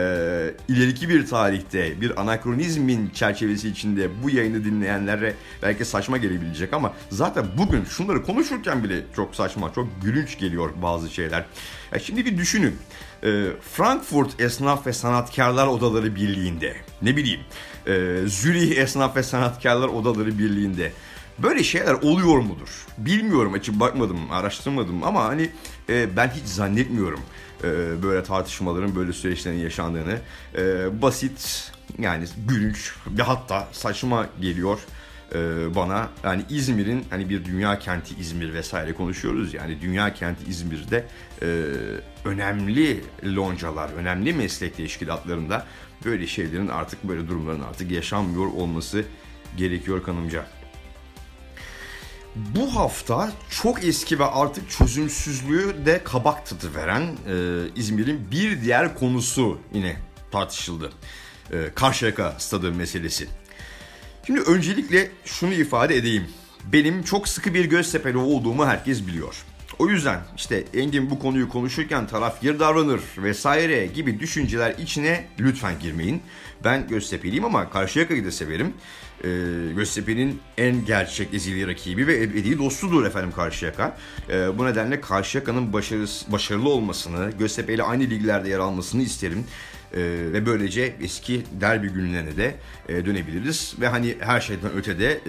ileriki 0.68 1.10
bir 1.10 1.28
tarihte 1.28 2.02
bir 2.02 2.22
anakronizmin 2.22 3.10
çerçevesi 3.10 3.70
içinde 3.70 4.24
bu 4.24 4.30
yayını 4.30 4.64
dinleyenlere 4.64 5.36
belki 5.62 5.86
saçma 5.86 6.18
gelebilecek 6.18 6.74
ama 6.74 6.94
zaten 7.10 7.46
bugün 7.58 7.84
şunları 7.84 8.24
konuşurken 8.24 8.84
bile 8.84 9.04
çok 9.16 9.36
saçma, 9.36 9.74
çok 9.74 9.88
gülünç 10.02 10.40
geliyor 10.40 10.70
bazı 10.82 11.10
şeyler. 11.10 11.46
Ya 11.94 12.00
şimdi 12.00 12.26
bir 12.26 12.38
düşünün. 12.38 12.76
E, 13.24 13.46
Frankfurt 13.74 14.42
Esnaf 14.42 14.88
ve 14.88 14.94
Sanatkarlar 14.94 15.68
Odaları 15.68 16.16
Birliği'nde 16.16 16.76
ne 17.02 17.18
bileyim 17.18 17.42
e, 17.88 18.28
Zürih 18.28 18.78
Esnaf 18.78 19.16
ve 19.16 19.24
Sanatkarlar 19.24 19.88
Odaları 19.88 20.40
Birliği'nde 20.40 20.92
Böyle 21.44 21.64
şeyler 21.64 21.94
oluyor 21.94 22.40
mudur? 22.40 22.86
Bilmiyorum 22.98 23.54
açıp 23.54 23.80
bakmadım, 23.80 24.32
araştırmadım 24.32 25.04
ama 25.04 25.24
hani 25.24 25.50
e, 25.90 26.16
ben 26.18 26.28
hiç 26.28 26.46
zannetmiyorum 26.46 27.20
e, 27.64 28.04
böyle 28.04 28.24
tartışmaların, 28.24 28.96
böyle 28.96 29.14
süreçlerin 29.14 29.58
yaşandığını. 29.58 30.18
E, 30.58 30.62
basit 31.02 31.72
yani 32.00 32.26
gülünç 32.48 32.92
ve 33.08 33.24
hatta 33.24 33.68
saçma 33.72 34.30
geliyor 34.42 34.80
e, 35.36 35.38
bana. 35.76 36.10
Yani 36.24 36.46
İzmir'in 36.50 37.06
hani 37.10 37.30
bir 37.30 37.46
dünya 37.46 37.80
kenti 37.80 38.16
İzmir 38.20 38.54
vesaire 38.54 38.94
konuşuyoruz 38.94 39.54
yani 39.54 39.82
dünya 39.82 40.14
kenti 40.14 40.46
İzmir'de 40.50 41.06
e, 41.42 41.46
önemli 42.26 43.04
loncalar, 43.24 43.90
önemli 43.90 44.34
meslek 44.34 44.78
teşkilatlarında 44.78 45.66
böyle 46.06 46.28
şeylerin 46.28 46.68
artık 46.68 47.04
böyle 47.04 47.28
durumların 47.28 47.62
artık 47.62 47.92
yaşanmıyor 47.92 48.46
olması 48.46 49.04
gerekiyor 49.58 50.04
kanımca. 50.04 50.59
Bu 52.56 52.76
hafta 52.76 53.32
çok 53.50 53.84
eski 53.84 54.20
ve 54.20 54.26
artık 54.26 54.70
çözümsüzlüğü 54.70 55.86
de 55.86 56.04
kabak 56.04 56.46
tadı 56.46 56.76
veren 56.76 57.02
e, 57.02 57.36
İzmir'in 57.76 58.32
bir 58.32 58.62
diğer 58.62 58.96
konusu 59.00 59.60
yine 59.74 59.96
tartışıldı. 60.32 60.92
E, 61.52 61.70
Karşıyaka 61.76 62.36
stadı 62.38 62.72
meselesi. 62.72 63.28
Şimdi 64.28 64.40
öncelikle 64.40 65.12
şunu 65.26 65.54
ifade 65.54 65.96
edeyim. 65.96 66.28
Benim 66.74 67.04
çok 67.04 67.28
sıkı 67.28 67.54
bir 67.54 67.66
Göztepe'li 67.66 68.18
olduğumu 68.18 68.66
herkes 68.66 69.08
biliyor. 69.08 69.36
O 69.80 69.88
yüzden 69.88 70.20
işte 70.38 70.64
Engin 70.74 71.10
bu 71.10 71.20
konuyu 71.20 71.50
konuşurken 71.50 72.08
taraf 72.08 72.44
yer 72.44 72.60
davranır 72.60 73.02
vesaire 73.18 73.86
gibi 73.86 74.20
düşünceler 74.20 74.76
içine 74.78 75.28
lütfen 75.40 75.80
girmeyin. 75.80 76.22
Ben 76.64 76.88
Göztepe'liyim 76.88 77.46
ama 77.46 77.70
Karşıyaka'yı 77.70 78.26
da 78.26 78.32
severim. 78.32 78.74
Ee, 79.24 79.28
Göztepe'nin 79.76 80.42
en 80.58 80.86
gerçek 80.86 81.34
ezili 81.34 81.68
rakibi 81.68 82.08
ve 82.08 82.24
ebedi 82.24 82.60
dostudur 82.60 83.06
efendim 83.06 83.32
Karşıyaka. 83.36 83.98
Ee, 84.30 84.58
bu 84.58 84.66
nedenle 84.66 85.02
Karşıyaka'nın 85.02 85.74
başarılı, 85.74 86.08
başarılı 86.28 86.70
olmasını, 86.70 87.32
Göztepe 87.40 87.74
ile 87.74 87.84
aynı 87.84 88.04
liglerde 88.04 88.50
yer 88.50 88.60
almasını 88.60 89.02
isterim. 89.02 89.44
Ee, 89.94 89.98
ve 90.34 90.46
böylece 90.46 90.96
eski 91.02 91.44
derbi 91.62 91.90
günlerine 91.90 92.38
de 92.38 92.56
e, 92.90 93.06
dönebiliriz. 93.06 93.76
Ve 93.82 93.88
hani 93.88 94.16
her 94.20 94.42
şeyden 94.42 94.72
ötede 94.72 95.12
e, 95.12 95.22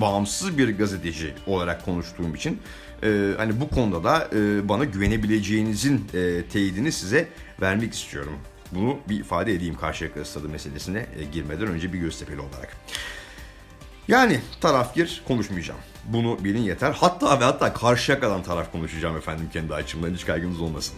bağımsız 0.00 0.58
bir 0.58 0.78
gazeteci 0.78 1.34
olarak 1.46 1.84
konuştuğum 1.84 2.34
için 2.34 2.58
e, 3.02 3.34
hani 3.36 3.60
bu 3.60 3.68
konuda 3.68 4.04
da 4.04 4.28
e, 4.36 4.68
bana 4.68 4.84
güvenebileceğinizin 4.84 6.04
e, 6.14 6.42
teyidini 6.52 6.92
size 6.92 7.28
vermek 7.60 7.94
istiyorum. 7.94 8.32
Bunu 8.72 8.98
bir 9.08 9.20
ifade 9.20 9.54
edeyim 9.54 9.76
Karşıyaka 9.76 10.24
stadı 10.24 10.48
meselesine 10.48 11.06
e, 11.18 11.24
girmeden 11.24 11.66
önce 11.66 11.92
bir 11.92 11.98
Göztepe'li 11.98 12.40
olarak. 12.40 12.76
Yani 14.08 14.40
taraf 14.60 14.94
gir 14.94 15.22
konuşmayacağım. 15.28 15.80
Bunu 16.04 16.44
bilin 16.44 16.62
yeter. 16.62 16.92
Hatta 16.92 17.40
ve 17.40 17.44
hatta 17.44 17.72
Karşıyaka'dan 17.72 18.42
taraf 18.42 18.72
konuşacağım 18.72 19.16
efendim 19.16 19.48
kendi 19.52 19.74
açımdan 19.74 20.14
hiç 20.14 20.26
kaygınız 20.26 20.60
olmasın. 20.60 20.94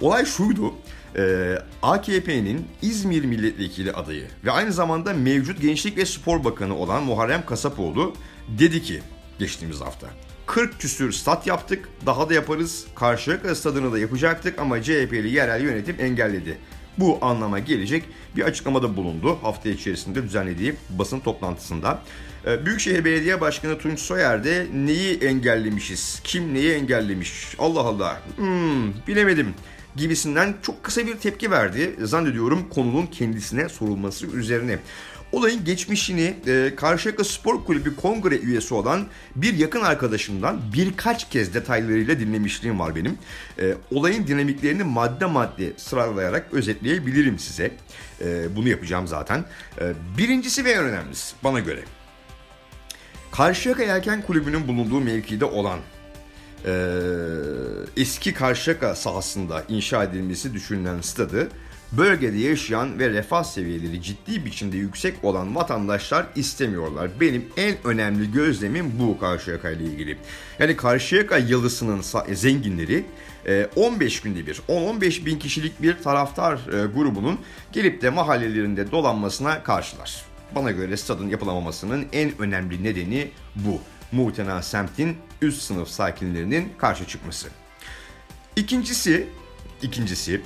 Olay 0.00 0.24
şuydu. 0.24 0.74
E, 1.16 1.54
AKP'nin 1.82 2.68
İzmir 2.82 3.24
milletvekili 3.24 3.92
adayı 3.92 4.26
ve 4.44 4.50
aynı 4.50 4.72
zamanda 4.72 5.12
mevcut 5.12 5.62
Gençlik 5.62 5.96
ve 5.96 6.06
Spor 6.06 6.44
Bakanı 6.44 6.76
olan 6.76 7.02
Muharrem 7.02 7.46
Kasapoğlu 7.46 8.14
dedi 8.48 8.82
ki 8.82 9.02
geçtiğimiz 9.38 9.80
hafta 9.80 10.06
40 10.46 10.80
küsür 10.80 11.12
stat 11.12 11.46
yaptık. 11.46 11.88
Daha 12.06 12.28
da 12.28 12.34
yaparız. 12.34 12.86
Karşıyaka 12.94 13.54
stadını 13.54 13.92
da 13.92 13.98
yapacaktık 13.98 14.58
ama 14.58 14.82
CHP'li 14.82 15.28
yerel 15.28 15.62
yönetim 15.62 15.96
engelledi. 16.00 16.58
Bu 16.98 17.18
anlama 17.20 17.58
gelecek 17.58 18.04
bir 18.36 18.42
açıklamada 18.42 18.96
bulundu 18.96 19.38
hafta 19.42 19.68
içerisinde 19.68 20.22
düzenlediği 20.22 20.74
basın 20.90 21.20
toplantısında. 21.20 22.02
Ee, 22.46 22.66
Büyükşehir 22.66 23.04
Belediye 23.04 23.40
Başkanı 23.40 23.78
Tunç 23.78 23.98
Soyer 23.98 24.44
de 24.44 24.66
neyi 24.74 25.18
engellemişiz, 25.18 26.20
kim 26.24 26.54
neyi 26.54 26.72
engellemiş, 26.72 27.54
Allah 27.58 27.80
Allah, 27.80 28.22
hmm, 28.36 28.92
bilemedim 29.08 29.54
gibisinden 29.96 30.54
çok 30.62 30.84
kısa 30.84 31.06
bir 31.06 31.16
tepki 31.16 31.50
verdi. 31.50 31.96
Zannediyorum 32.02 32.68
konunun 32.70 33.06
kendisine 33.06 33.68
sorulması 33.68 34.26
üzerine. 34.26 34.78
Olayın 35.36 35.64
geçmişini 35.64 36.34
e, 36.46 36.72
Karşıyaka 36.76 37.24
Spor 37.24 37.64
Kulübü 37.64 37.96
kongre 37.96 38.38
üyesi 38.38 38.74
olan 38.74 39.06
bir 39.36 39.54
yakın 39.54 39.80
arkadaşımdan 39.80 40.60
birkaç 40.74 41.30
kez 41.30 41.54
detaylarıyla 41.54 42.20
dinlemişliğim 42.20 42.78
var 42.78 42.96
benim. 42.96 43.18
E, 43.58 43.74
olayın 43.90 44.26
dinamiklerini 44.26 44.84
madde 44.84 45.26
madde 45.26 45.72
sıralayarak 45.76 46.46
özetleyebilirim 46.52 47.38
size. 47.38 47.72
E, 48.20 48.56
bunu 48.56 48.68
yapacağım 48.68 49.06
zaten. 49.06 49.44
E, 49.80 49.92
birincisi 50.18 50.64
ve 50.64 50.70
en 50.70 50.84
önemlisi 50.84 51.34
bana 51.44 51.60
göre. 51.60 51.80
Karşıyaka 53.32 53.82
Yelken 53.82 54.22
Kulübü'nün 54.22 54.68
bulunduğu 54.68 55.00
mevkide 55.00 55.44
olan 55.44 55.78
e, 56.66 56.72
eski 57.96 58.34
Karşıyaka 58.34 58.94
sahasında 58.94 59.64
inşa 59.68 60.04
edilmesi 60.04 60.54
düşünülen 60.54 61.00
stadı 61.00 61.48
bölgede 61.92 62.38
yaşayan 62.38 62.98
ve 62.98 63.10
refah 63.10 63.44
seviyeleri 63.44 64.02
ciddi 64.02 64.44
biçimde 64.44 64.76
yüksek 64.76 65.24
olan 65.24 65.54
vatandaşlar 65.54 66.26
istemiyorlar. 66.34 67.10
Benim 67.20 67.48
en 67.56 67.76
önemli 67.84 68.32
gözlemim 68.32 68.92
bu 68.98 69.18
Karşıyaka 69.18 69.70
ile 69.70 69.84
ilgili. 69.84 70.18
Yani 70.58 70.76
Karşıyaka 70.76 71.38
yalısının 71.38 72.02
zenginleri 72.34 73.04
15 73.76 74.20
günde 74.20 74.46
bir 74.46 74.54
10-15 74.54 75.26
bin 75.26 75.38
kişilik 75.38 75.82
bir 75.82 76.02
taraftar 76.02 76.60
grubunun 76.94 77.38
gelip 77.72 78.02
de 78.02 78.10
mahallelerinde 78.10 78.90
dolanmasına 78.90 79.62
karşılar. 79.62 80.24
Bana 80.54 80.70
göre 80.70 80.96
stadın 80.96 81.28
yapılamamasının 81.28 82.06
en 82.12 82.32
önemli 82.38 82.84
nedeni 82.84 83.28
bu. 83.56 83.80
Muhtena 84.12 84.62
semtin 84.62 85.16
üst 85.42 85.62
sınıf 85.62 85.88
sakinlerinin 85.88 86.72
karşı 86.78 87.06
çıkması. 87.06 87.48
İkincisi, 88.56 89.26
ikincisi 89.82 90.40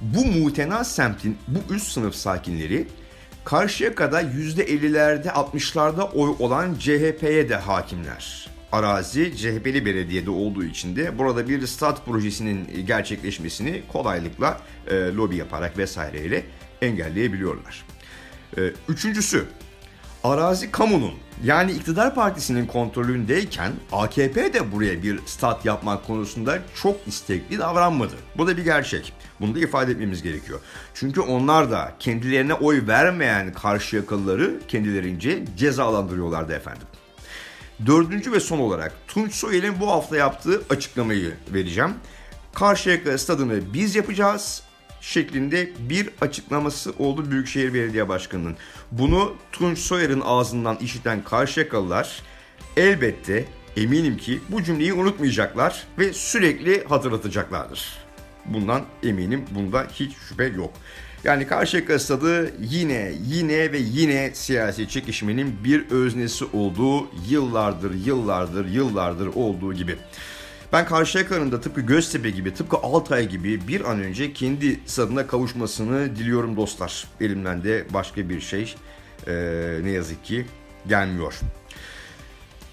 bu 0.00 0.24
muhtena 0.24 0.84
semtin 0.84 1.38
bu 1.48 1.74
üst 1.74 1.92
sınıf 1.92 2.14
sakinleri 2.14 2.86
karşıya 3.44 3.94
kadar 3.94 4.22
%50'lerde 4.22 5.28
60'larda 5.28 6.10
oy 6.12 6.36
olan 6.38 6.74
CHP'ye 6.74 7.48
de 7.48 7.56
hakimler. 7.56 8.48
Arazi 8.72 9.36
CHP'li 9.36 9.86
belediyede 9.86 10.30
olduğu 10.30 10.64
için 10.64 10.96
de 10.96 11.18
burada 11.18 11.48
bir 11.48 11.66
stat 11.66 12.06
projesinin 12.06 12.86
gerçekleşmesini 12.86 13.82
kolaylıkla 13.92 14.60
e, 14.86 14.94
lobi 14.94 15.36
yaparak 15.36 15.78
vesaireyle 15.78 16.44
engelleyebiliyorlar. 16.82 17.84
E, 18.58 18.60
üçüncüsü 18.88 19.44
arazi 20.30 20.70
kamunun 20.70 21.14
yani 21.44 21.72
iktidar 21.72 22.14
partisinin 22.14 22.66
kontrolündeyken 22.66 23.72
AKP 23.92 24.54
de 24.54 24.72
buraya 24.72 25.02
bir 25.02 25.20
stat 25.26 25.64
yapmak 25.64 26.06
konusunda 26.06 26.58
çok 26.82 26.96
istekli 27.06 27.58
davranmadı. 27.58 28.14
Bu 28.36 28.46
da 28.46 28.56
bir 28.56 28.64
gerçek. 28.64 29.12
Bunu 29.40 29.54
da 29.54 29.58
ifade 29.58 29.92
etmemiz 29.92 30.22
gerekiyor. 30.22 30.60
Çünkü 30.94 31.20
onlar 31.20 31.70
da 31.70 31.92
kendilerine 31.98 32.54
oy 32.54 32.86
vermeyen 32.86 33.52
karşı 33.52 33.96
yakalıları 33.96 34.60
kendilerince 34.68 35.44
cezalandırıyorlardı 35.56 36.52
efendim. 36.52 36.86
Dördüncü 37.86 38.32
ve 38.32 38.40
son 38.40 38.58
olarak 38.58 38.92
Tunç 39.08 39.34
Soyer'in 39.34 39.80
bu 39.80 39.90
hafta 39.90 40.16
yaptığı 40.16 40.62
açıklamayı 40.70 41.34
vereceğim. 41.54 41.94
Karşıyaka 42.54 43.18
stadını 43.18 43.74
biz 43.74 43.96
yapacağız 43.96 44.62
şeklinde 45.00 45.70
bir 45.78 46.10
açıklaması 46.20 46.92
oldu 46.98 47.30
Büyükşehir 47.30 47.74
Belediye 47.74 48.08
Başkanı'nın. 48.08 48.56
Bunu 48.92 49.36
Tunç 49.52 49.78
Soyer'in 49.78 50.20
ağzından 50.20 50.76
işiten 50.76 51.24
Karşıyakalılar 51.24 52.22
elbette 52.76 53.44
eminim 53.76 54.16
ki 54.16 54.40
bu 54.48 54.62
cümleyi 54.62 54.92
unutmayacaklar 54.92 55.86
ve 55.98 56.12
sürekli 56.12 56.84
hatırlatacaklardır. 56.84 57.98
Bundan 58.46 58.82
eminim, 59.02 59.44
bunda 59.54 59.86
hiç 59.92 60.12
şüphe 60.28 60.44
yok. 60.44 60.72
Yani 61.24 61.46
Karşıyaka 61.46 61.98
Stadı 61.98 62.54
yine, 62.60 63.12
yine 63.26 63.72
ve 63.72 63.78
yine 63.78 64.30
siyasi 64.34 64.88
çekişmenin 64.88 65.64
bir 65.64 65.90
öznesi 65.90 66.44
olduğu 66.52 67.08
yıllardır, 67.28 67.94
yıllardır, 68.06 68.66
yıllardır 68.66 69.26
olduğu 69.26 69.74
gibi. 69.74 69.96
Ben 70.72 70.86
Karşıyaka'nın 70.86 71.52
da 71.52 71.60
tıpkı 71.60 71.80
Göztepe 71.80 72.30
gibi, 72.30 72.54
tıpkı 72.54 72.76
Altay 72.76 73.28
gibi 73.28 73.68
bir 73.68 73.90
an 73.90 74.00
önce 74.00 74.32
kendi 74.32 74.80
stadına 74.86 75.26
kavuşmasını 75.26 76.16
diliyorum 76.16 76.56
dostlar. 76.56 77.06
Elimden 77.20 77.64
de 77.64 77.86
başka 77.94 78.28
bir 78.28 78.40
şey 78.40 78.74
e, 79.26 79.32
ne 79.82 79.90
yazık 79.90 80.24
ki 80.24 80.46
gelmiyor. 80.88 81.34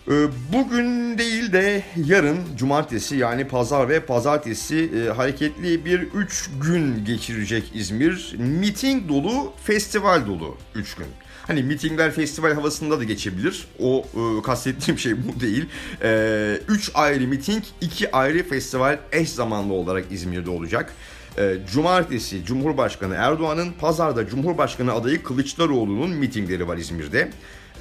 Ee, 0.07 0.27
bugün 0.53 1.17
değil 1.17 1.53
de 1.53 1.83
yarın 1.95 2.37
cumartesi 2.57 3.15
yani 3.15 3.47
pazar 3.47 3.89
ve 3.89 3.99
pazartesi 3.99 4.91
e, 4.95 5.09
hareketli 5.09 5.85
bir 5.85 5.99
3 6.01 6.49
gün 6.61 7.05
geçirecek 7.05 7.71
İzmir. 7.73 8.35
Miting 8.37 9.09
dolu, 9.09 9.53
festival 9.63 10.27
dolu 10.27 10.57
3 10.75 10.95
gün. 10.95 11.07
Hani 11.47 11.63
mitingler 11.63 12.11
festival 12.11 12.53
havasında 12.53 12.99
da 12.99 13.03
geçebilir. 13.03 13.67
O 13.79 14.05
e, 14.15 14.41
kastettiğim 14.41 14.99
şey 14.99 15.13
bu 15.27 15.39
değil. 15.39 15.65
3 15.65 16.03
e, 16.03 16.59
üç 16.67 16.91
ayrı 16.93 17.27
miting, 17.27 17.63
2 17.81 18.11
ayrı 18.11 18.43
festival 18.43 18.99
eş 19.11 19.29
zamanlı 19.29 19.73
olarak 19.73 20.05
İzmir'de 20.11 20.49
olacak. 20.49 20.93
E, 21.37 21.57
Cumartesi 21.71 22.45
Cumhurbaşkanı 22.45 23.15
Erdoğan'ın, 23.15 23.71
pazarda 23.71 24.27
Cumhurbaşkanı 24.27 24.93
adayı 24.93 25.23
Kılıçdaroğlu'nun 25.23 26.09
mitingleri 26.09 26.67
var 26.67 26.77
İzmir'de. 26.77 27.31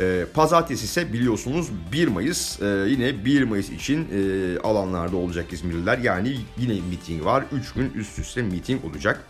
E, 0.00 0.24
pazartesi 0.34 0.84
ise 0.84 1.12
biliyorsunuz 1.12 1.68
1 1.92 2.08
Mayıs 2.08 2.62
e, 2.62 2.66
yine 2.88 3.24
1 3.24 3.42
Mayıs 3.42 3.70
için 3.70 4.08
e, 4.12 4.58
alanlarda 4.58 5.16
olacak 5.16 5.52
İzmirliler. 5.52 5.98
Yani 5.98 6.36
yine 6.58 6.80
miting 6.90 7.24
var. 7.24 7.44
3 7.52 7.72
gün 7.72 7.92
üst 7.94 8.18
üste 8.18 8.42
miting 8.42 8.84
olacak. 8.84 9.24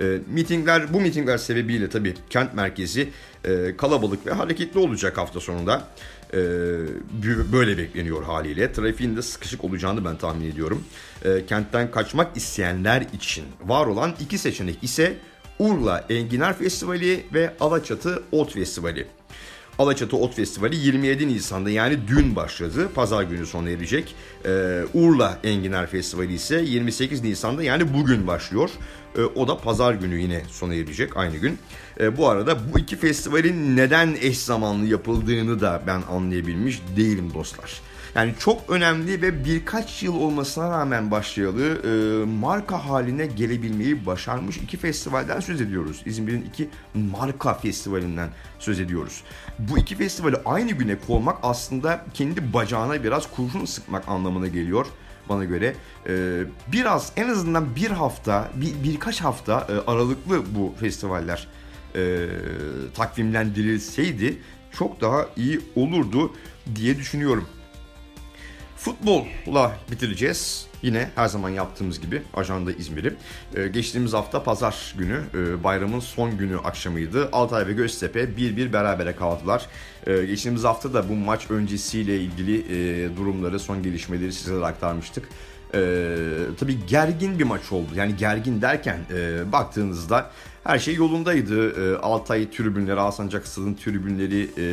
E, 0.00 0.18
mitingler 0.32 0.94
bu 0.94 1.00
mitingler 1.00 1.38
sebebiyle 1.38 1.88
tabii 1.88 2.14
kent 2.30 2.54
merkezi 2.54 3.08
e, 3.44 3.76
kalabalık 3.76 4.26
ve 4.26 4.30
hareketli 4.30 4.80
olacak 4.80 5.18
hafta 5.18 5.40
sonunda. 5.40 5.88
E, 6.32 6.38
böyle 7.52 7.78
bekleniyor 7.78 8.22
haliyle. 8.22 8.72
Trafiğin 8.72 9.16
de 9.16 9.22
sıkışık 9.22 9.64
olacağını 9.64 10.04
ben 10.04 10.16
tahmin 10.16 10.50
ediyorum. 10.50 10.84
E, 11.24 11.46
kentten 11.46 11.90
kaçmak 11.90 12.36
isteyenler 12.36 13.06
için 13.12 13.44
var 13.64 13.86
olan 13.86 14.14
iki 14.20 14.38
seçenek 14.38 14.84
ise 14.84 15.16
Urla 15.58 16.04
Enginar 16.10 16.58
Festivali 16.58 17.24
ve 17.34 17.52
Alaçatı 17.60 18.22
Ot 18.32 18.52
Festivali. 18.52 19.06
Alaçatı 19.78 20.16
Ot 20.16 20.34
Festivali 20.34 20.76
27 20.76 21.28
Nisan'da 21.28 21.70
yani 21.70 21.98
dün 22.08 22.36
başladı. 22.36 22.88
Pazar 22.94 23.22
günü 23.22 23.46
sona 23.46 23.70
erecek. 23.70 24.14
Ee, 24.44 24.82
Urla 24.94 25.38
Enginar 25.44 25.86
Festivali 25.86 26.34
ise 26.34 26.62
28 26.66 27.24
Nisan'da 27.24 27.62
yani 27.62 27.94
bugün 27.94 28.26
başlıyor. 28.26 28.70
Ee, 29.16 29.22
o 29.22 29.48
da 29.48 29.58
pazar 29.58 29.94
günü 29.94 30.20
yine 30.20 30.42
sona 30.50 30.74
erecek 30.74 31.16
aynı 31.16 31.36
gün. 31.36 31.58
Ee, 32.00 32.16
bu 32.16 32.28
arada 32.28 32.72
bu 32.74 32.78
iki 32.78 32.96
festivalin 32.96 33.76
neden 33.76 34.16
eş 34.20 34.38
zamanlı 34.38 34.86
yapıldığını 34.86 35.60
da 35.60 35.82
ben 35.86 36.02
anlayabilmiş 36.10 36.82
değilim 36.96 37.34
dostlar. 37.34 37.80
Yani 38.14 38.34
çok 38.38 38.70
önemli 38.70 39.22
ve 39.22 39.44
birkaç 39.44 40.02
yıl 40.02 40.14
olmasına 40.14 40.70
rağmen 40.70 41.10
başlayalı 41.10 41.62
e, 41.64 42.24
marka 42.24 42.88
haline 42.88 43.26
gelebilmeyi 43.26 44.06
başarmış 44.06 44.56
iki 44.56 44.76
festivalden 44.76 45.40
söz 45.40 45.60
ediyoruz. 45.60 46.02
İzmir'in 46.06 46.42
iki 46.42 46.68
marka 46.94 47.54
festivalinden 47.54 48.28
söz 48.58 48.80
ediyoruz. 48.80 49.22
Bu 49.58 49.78
iki 49.78 49.96
festivali 49.96 50.36
aynı 50.44 50.70
güne 50.70 50.96
koymak 51.06 51.38
aslında 51.42 52.04
kendi 52.14 52.52
bacağına 52.52 53.04
biraz 53.04 53.30
kurşun 53.30 53.64
sıkmak 53.64 54.08
anlamına 54.08 54.46
geliyor 54.46 54.86
bana 55.28 55.44
göre. 55.44 55.76
Ee, 56.08 56.42
biraz 56.72 57.12
en 57.16 57.28
azından 57.28 57.76
bir 57.76 57.90
hafta, 57.90 58.50
bir, 58.54 58.72
birkaç 58.84 59.20
hafta 59.20 59.66
e, 59.68 59.90
aralıklı 59.90 60.54
bu 60.54 60.74
festivaller 60.80 61.48
e, 61.94 62.26
takvimlendirilseydi 62.94 64.38
çok 64.72 65.00
daha 65.00 65.26
iyi 65.36 65.60
olurdu 65.76 66.32
diye 66.74 66.96
düşünüyorum. 66.96 67.48
Futbolla 68.76 69.76
bitireceğiz. 69.90 70.66
Yine 70.82 71.10
her 71.14 71.28
zaman 71.28 71.48
yaptığımız 71.48 72.00
gibi 72.00 72.22
ajanda 72.34 72.72
İzmir'i. 72.72 73.14
Ee, 73.54 73.68
geçtiğimiz 73.68 74.12
hafta 74.12 74.42
pazar 74.42 74.94
günü 74.98 75.20
e, 75.34 75.64
bayramın 75.64 76.00
son 76.00 76.38
günü 76.38 76.58
akşamıydı. 76.58 77.28
Altay 77.32 77.66
ve 77.66 77.72
Göztepe 77.72 78.36
bir 78.36 78.56
bir 78.56 78.72
berabere 78.72 79.16
kaldılar. 79.16 79.66
Ee, 80.06 80.24
geçtiğimiz 80.26 80.64
hafta 80.64 80.94
da 80.94 81.08
bu 81.08 81.14
maç 81.14 81.50
öncesiyle 81.50 82.20
ilgili 82.20 82.58
e, 82.58 83.16
durumları, 83.16 83.60
son 83.60 83.82
gelişmeleri 83.82 84.32
sizlere 84.32 84.64
aktarmıştık. 84.64 85.28
Ee, 85.74 86.16
tabii 86.60 86.86
gergin 86.86 87.38
bir 87.38 87.44
maç 87.44 87.72
oldu. 87.72 87.88
Yani 87.94 88.16
gergin 88.16 88.62
derken 88.62 88.98
e, 89.14 89.52
baktığınızda 89.52 90.30
her 90.66 90.78
şey 90.78 90.94
yolundaydı. 90.94 91.70
E, 91.70 91.96
Altay 91.96 92.50
tribünleri, 92.50 93.00
Alsancak 93.00 93.46
Stad'ın 93.48 93.74
tribünleri 93.74 94.50
e, 94.58 94.66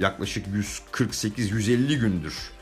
yaklaşık 0.00 0.46
148-150 0.92 2.00
gündür 2.00 2.53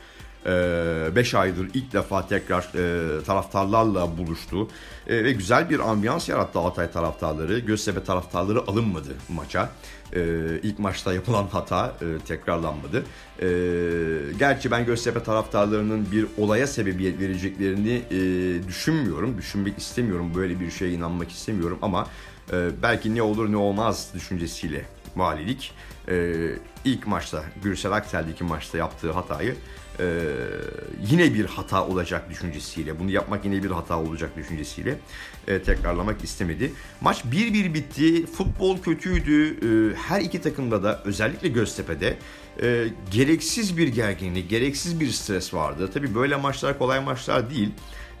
5 0.45 1.35
aydır 1.35 1.69
ilk 1.73 1.93
defa 1.93 2.27
tekrar 2.27 2.63
e, 2.63 3.23
taraftarlarla 3.23 4.17
buluştu 4.17 4.67
e, 5.07 5.23
ve 5.23 5.31
güzel 5.31 5.69
bir 5.69 5.79
ambiyans 5.79 6.29
yarattı 6.29 6.59
Altay 6.59 6.91
taraftarları. 6.91 7.59
Göztepe 7.59 8.03
taraftarları 8.03 8.61
alınmadı 8.61 9.09
maça. 9.29 9.69
E, 10.13 10.21
ilk 10.63 10.79
maçta 10.79 11.13
yapılan 11.13 11.47
hata 11.47 11.95
tekrarlanmadı. 12.27 13.03
Gerçi 14.39 14.71
ben 14.71 14.85
Göztepe 14.85 15.23
taraftarlarının 15.23 16.07
bir 16.11 16.25
olaya 16.37 16.67
sebebiyet 16.67 17.19
vereceklerini 17.19 18.01
düşünmüyorum. 18.67 19.37
Düşünmek 19.37 19.77
istemiyorum. 19.77 20.31
Böyle 20.35 20.59
bir 20.59 20.71
şeye 20.71 20.91
inanmak 20.91 21.31
istemiyorum 21.31 21.77
ama 21.81 22.07
belki 22.83 23.15
ne 23.15 23.21
olur 23.21 23.51
ne 23.51 23.57
olmaz 23.57 24.09
düşüncesiyle 24.15 24.85
valilik 25.15 25.73
ilk 26.85 27.07
maçta 27.07 27.43
Gürsel 27.63 27.91
Aksel'deki 27.91 28.43
maçta 28.43 28.77
yaptığı 28.77 29.11
hatayı 29.11 29.55
e, 29.99 30.05
yine 31.11 31.33
bir 31.33 31.45
hata 31.45 31.87
olacak 31.87 32.29
düşüncesiyle, 32.29 32.99
bunu 32.99 33.11
yapmak 33.11 33.45
yine 33.45 33.63
bir 33.63 33.71
hata 33.71 33.99
olacak 33.99 34.37
düşüncesiyle 34.37 34.99
e, 35.47 35.61
tekrarlamak 35.61 36.23
istemedi. 36.23 36.71
Maç 37.01 37.23
1-1 37.31 37.73
bitti. 37.73 38.25
Futbol 38.25 38.77
kötüydü. 38.77 39.49
E, 39.49 39.95
her 39.95 40.21
iki 40.21 40.41
takımda 40.41 40.83
da 40.83 41.01
özellikle 41.05 41.47
Göztepe'de 41.47 42.17
e, 42.61 42.87
gereksiz 43.11 43.77
bir 43.77 43.87
gerginlik, 43.87 44.49
gereksiz 44.49 44.99
bir 44.99 45.09
stres 45.09 45.53
vardı. 45.53 45.89
Tabi 45.93 46.15
böyle 46.15 46.35
maçlar 46.35 46.77
kolay 46.77 46.99
maçlar 46.99 47.49
değil. 47.49 47.69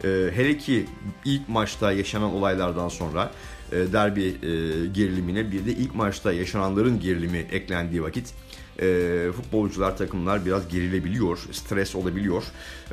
E, 0.03 0.07
hele 0.33 0.57
ki 0.57 0.85
ilk 1.25 1.49
maçta 1.49 1.91
yaşanan 1.91 2.33
olaylardan 2.33 2.89
sonra 2.89 3.31
e, 3.71 3.93
derbi 3.93 4.23
e, 4.23 4.49
gerilimine 4.87 5.51
bir 5.51 5.65
de 5.65 5.71
ilk 5.71 5.95
maçta 5.95 6.33
yaşananların 6.33 6.99
gerilimi 6.99 7.37
eklendiği 7.37 8.03
vakit 8.03 8.33
e, 8.79 9.27
futbolcular, 9.35 9.97
takımlar 9.97 10.45
biraz 10.45 10.67
gerilebiliyor, 10.67 11.39
stres 11.51 11.95
olabiliyor. 11.95 12.43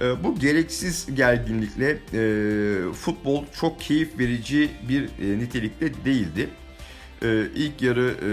E, 0.01 0.25
bu 0.25 0.39
gereksiz 0.39 1.07
gerginlikle 1.15 1.99
e, 2.13 2.93
futbol 2.93 3.45
çok 3.61 3.81
keyif 3.81 4.19
verici 4.19 4.71
bir 4.89 5.03
e, 5.03 5.39
nitelikte 5.39 6.05
değildi. 6.05 6.49
E, 7.23 7.47
ilk 7.55 7.83
yarı 7.83 8.15
e, 8.23 8.31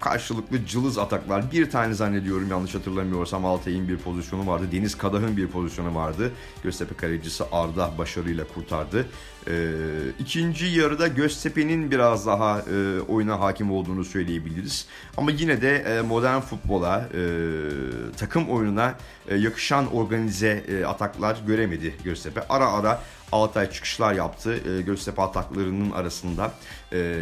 karşılıklı 0.00 0.66
cılız 0.66 0.98
ataklar. 0.98 1.52
Bir 1.52 1.70
tane 1.70 1.94
zannediyorum 1.94 2.50
yanlış 2.50 2.74
hatırlamıyorsam 2.74 3.44
Altay'ın 3.44 3.88
bir 3.88 3.96
pozisyonu 3.96 4.46
vardı. 4.46 4.64
Deniz 4.72 4.98
Kadah'ın 4.98 5.36
bir 5.36 5.46
pozisyonu 5.46 5.94
vardı. 5.94 6.30
Göztepe 6.62 6.94
kalecisi 6.94 7.44
Arda 7.52 7.90
başarıyla 7.98 8.44
kurtardı. 8.54 9.06
Ee, 9.48 9.70
ikinci 10.18 10.66
yarıda 10.66 11.08
Göztepe'nin 11.08 11.90
biraz 11.90 12.26
daha 12.26 12.60
e, 12.60 13.00
oyuna 13.00 13.40
hakim 13.40 13.72
olduğunu 13.72 14.04
söyleyebiliriz. 14.04 14.86
Ama 15.16 15.30
yine 15.30 15.62
de 15.62 15.76
e, 15.76 16.00
modern 16.00 16.40
futbola, 16.40 17.08
e, 17.14 17.20
takım 18.16 18.48
oyununa 18.48 18.94
e, 19.28 19.36
yakışan 19.36 19.94
organize 19.94 20.64
e, 20.68 20.84
ataklar 20.84 21.36
göremedi 21.46 21.94
Göztepe. 22.04 22.48
Ara 22.48 22.72
ara 22.72 23.02
Altay 23.32 23.70
çıkışlar 23.70 24.14
yaptı. 24.14 24.54
E, 24.54 24.82
Göztepe 24.82 25.22
ataklarının 25.22 25.90
arasında 25.90 26.52
e, 26.92 27.16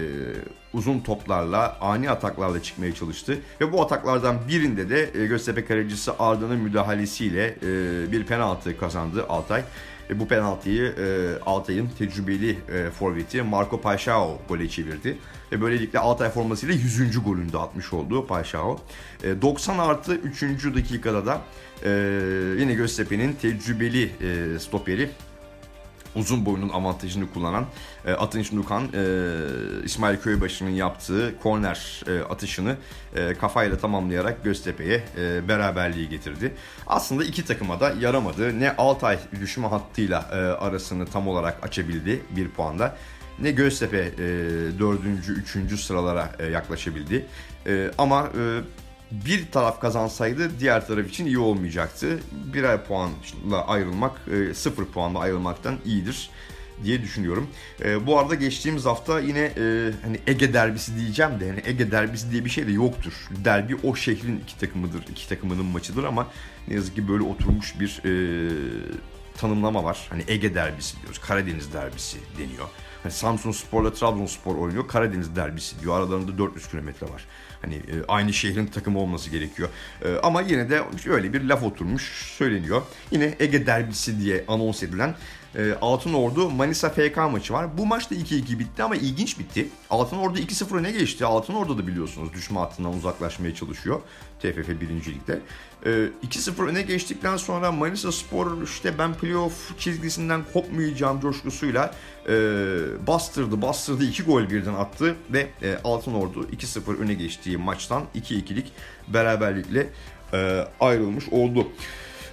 uzun 0.79 1.01
toplarla, 1.01 1.77
ani 1.81 2.11
ataklarla 2.11 2.63
çıkmaya 2.63 2.95
çalıştı. 2.95 3.39
Ve 3.61 3.73
bu 3.73 3.83
ataklardan 3.83 4.37
birinde 4.49 4.91
de 4.91 5.11
e, 5.15 5.27
Göztepe 5.27 5.65
kalecisi 5.65 6.11
Arda'nın 6.19 6.59
müdahalesiyle 6.59 7.47
e, 7.47 8.13
bir 8.13 8.25
penaltı 8.25 8.79
kazandı 8.79 9.27
Altay. 9.29 9.63
E, 10.11 10.19
bu 10.19 10.29
penaltıyı 10.29 10.85
e, 10.85 11.39
Altay'ın 11.47 11.89
tecrübeli 11.99 12.59
forveti 12.99 13.43
Marco 13.43 13.81
Paixao 13.81 14.39
gole 14.49 14.69
çevirdi. 14.69 15.19
Ve 15.53 15.61
böylelikle 15.61 15.99
Altay 15.99 16.31
formasıyla 16.31 16.75
100. 16.75 17.25
golünü 17.25 17.53
de 17.53 17.59
atmış 17.59 17.93
oldu 17.93 18.27
Paixao. 18.27 18.81
E, 19.25 19.43
90 19.43 19.79
artı 19.79 20.15
3. 20.15 20.43
dakikada 20.75 21.27
da 21.27 21.41
yine 22.61 22.75
Göztepe'nin 22.75 23.33
tecrübeli 23.33 24.11
stoperi 24.61 25.11
uzun 26.17 26.47
boyunun 26.47 26.69
avantajını 26.69 27.33
kullanan 27.33 27.67
e, 28.07 28.13
Atınç 28.13 28.53
Nukan 28.53 28.83
e, 28.83 29.05
İsmail 29.85 30.17
Köybaşı'nın 30.17 30.71
yaptığı 30.71 31.35
korner 31.43 32.03
e, 32.07 32.21
atışını 32.21 32.77
e, 33.17 33.35
kafayla 33.35 33.79
tamamlayarak 33.79 34.45
Göztepe'ye 34.45 35.05
e, 35.19 35.49
beraberliği 35.49 36.09
getirdi. 36.09 36.55
Aslında 36.87 37.25
iki 37.25 37.45
takıma 37.45 37.81
da 37.81 37.95
yaramadı. 38.01 38.61
Ne 38.61 38.77
Altay 38.77 39.19
düşme 39.41 39.67
hattıyla 39.67 40.29
e, 40.33 40.37
arasını 40.37 41.07
tam 41.07 41.29
olarak 41.29 41.67
açabildi 41.67 42.23
bir 42.37 42.49
puanda 42.49 42.97
ne 43.43 43.51
Göztepe 43.51 43.99
e, 43.99 44.19
dördüncü, 44.79 45.33
üçüncü 45.33 45.79
sıralara 45.79 46.33
e, 46.39 46.47
yaklaşabildi. 46.47 47.27
E, 47.67 47.91
ama 47.99 48.29
e, 48.39 48.61
bir 49.11 49.51
taraf 49.51 49.81
kazansaydı 49.81 50.61
diğer 50.61 50.87
taraf 50.87 51.09
için 51.09 51.27
iyi 51.27 51.39
olmayacaktı. 51.39 52.19
Birer 52.55 52.85
puanla 52.85 53.67
ayrılmak, 53.67 54.21
e, 54.33 54.55
sıfır 54.55 54.85
puanla 54.85 55.19
ayrılmaktan 55.19 55.77
iyidir 55.85 56.31
diye 56.85 57.03
düşünüyorum. 57.03 57.47
E, 57.85 58.07
bu 58.07 58.19
arada 58.19 58.35
geçtiğimiz 58.35 58.85
hafta 58.85 59.21
yine 59.21 59.41
e, 59.41 59.93
hani 60.03 60.21
Ege 60.27 60.53
derbisi 60.53 60.97
diyeceğim 60.97 61.41
de 61.41 61.49
hani 61.49 61.63
Ege 61.65 61.91
derbisi 61.91 62.31
diye 62.31 62.45
bir 62.45 62.51
şey 62.51 62.67
de 62.67 62.73
yoktur. 62.73 63.13
Derbi 63.45 63.77
o 63.83 63.95
şehrin 63.95 64.41
iki 64.41 64.59
takımıdır, 64.59 65.03
iki 65.11 65.29
takımının 65.29 65.65
maçıdır 65.65 66.05
ama 66.05 66.27
ne 66.69 66.75
yazık 66.75 66.95
ki 66.95 67.09
böyle 67.09 67.23
oturmuş 67.23 67.81
bir 67.81 68.01
e, 68.05 68.13
tanımlama 69.37 69.85
var. 69.85 70.07
Hani 70.11 70.25
Ege 70.29 70.55
derbisi 70.55 71.03
diyoruz, 71.03 71.19
Karadeniz 71.19 71.73
derbisi 71.73 72.19
deniyor. 72.39 72.69
Hani 73.03 73.13
Samsun 73.13 73.53
Spor'la 73.53 73.93
Trabzonspor 73.93 74.57
oynuyor, 74.57 74.89
Karadeniz 74.89 75.37
derbisi 75.37 75.81
diyor. 75.81 75.99
Aralarında 75.99 76.39
400 76.39 76.69
kilometre 76.69 77.07
var. 77.11 77.25
Hani 77.63 77.75
e, 77.75 77.95
aynı 78.09 78.33
şehrin 78.33 78.67
takımı 78.67 78.99
olması 78.99 79.31
gerekiyor. 79.31 79.69
E, 80.05 80.17
ama 80.23 80.41
yine 80.41 80.71
de 80.71 80.83
öyle 81.07 81.33
bir 81.33 81.45
laf 81.45 81.63
oturmuş 81.63 82.03
söyleniyor. 82.37 82.83
Yine 83.11 83.35
Ege 83.41 83.67
derbisi 83.67 84.21
diye 84.21 84.45
anons 84.49 84.83
edilen 84.83 85.15
e, 85.59 85.75
Altın 85.81 86.13
Ordu 86.13 86.51
Manisa 86.51 86.91
FK 86.91 87.17
maçı 87.17 87.53
var. 87.53 87.79
Bu 87.79 87.87
maç 87.87 88.11
da 88.11 88.15
2-2 88.15 88.59
bitti 88.59 88.83
ama 88.83 88.97
ilginç 88.97 89.39
bitti. 89.39 89.69
Altın 89.91 90.17
Ordu 90.17 90.39
2-0 90.39 90.77
öne 90.77 90.93
geçti. 90.93 91.25
Altın 91.25 91.55
Ordu 91.55 91.79
da 91.79 91.87
biliyorsunuz 91.87 92.33
düşme 92.33 92.59
hattından 92.59 92.95
uzaklaşmaya 92.95 93.55
çalışıyor. 93.55 94.01
TFF 94.41 94.69
1. 94.69 94.89
Lig'de. 94.89 95.41
E, 95.85 95.91
2-0 96.27 96.67
öne 96.67 96.83
geçtikten 96.83 97.37
sonra 97.37 97.73
Manisa 97.73 98.13
Spor 98.13 98.63
işte 98.63 98.99
ben 98.99 99.15
playoff 99.15 99.79
çizgisinden 99.79 100.41
kopmayacağım 100.53 101.21
coşkusuyla 101.21 101.95
e, 102.29 102.33
bastırdı 103.07 103.63
bastırdı 103.63 104.05
2 104.05 104.23
gol 104.23 104.51
birden 104.51 104.75
attı 104.75 105.17
ve 105.33 105.47
e, 105.63 105.79
Altın 105.85 106.15
Ordu 106.15 106.47
2-0 106.57 106.97
öne 106.97 107.15
geçtiği 107.15 107.57
maçtan 107.57 108.03
2-2'lik 108.15 108.73
beraberlikle 109.09 109.87
e, 110.33 110.65
ayrılmış 110.81 111.29
oldu. 111.29 111.69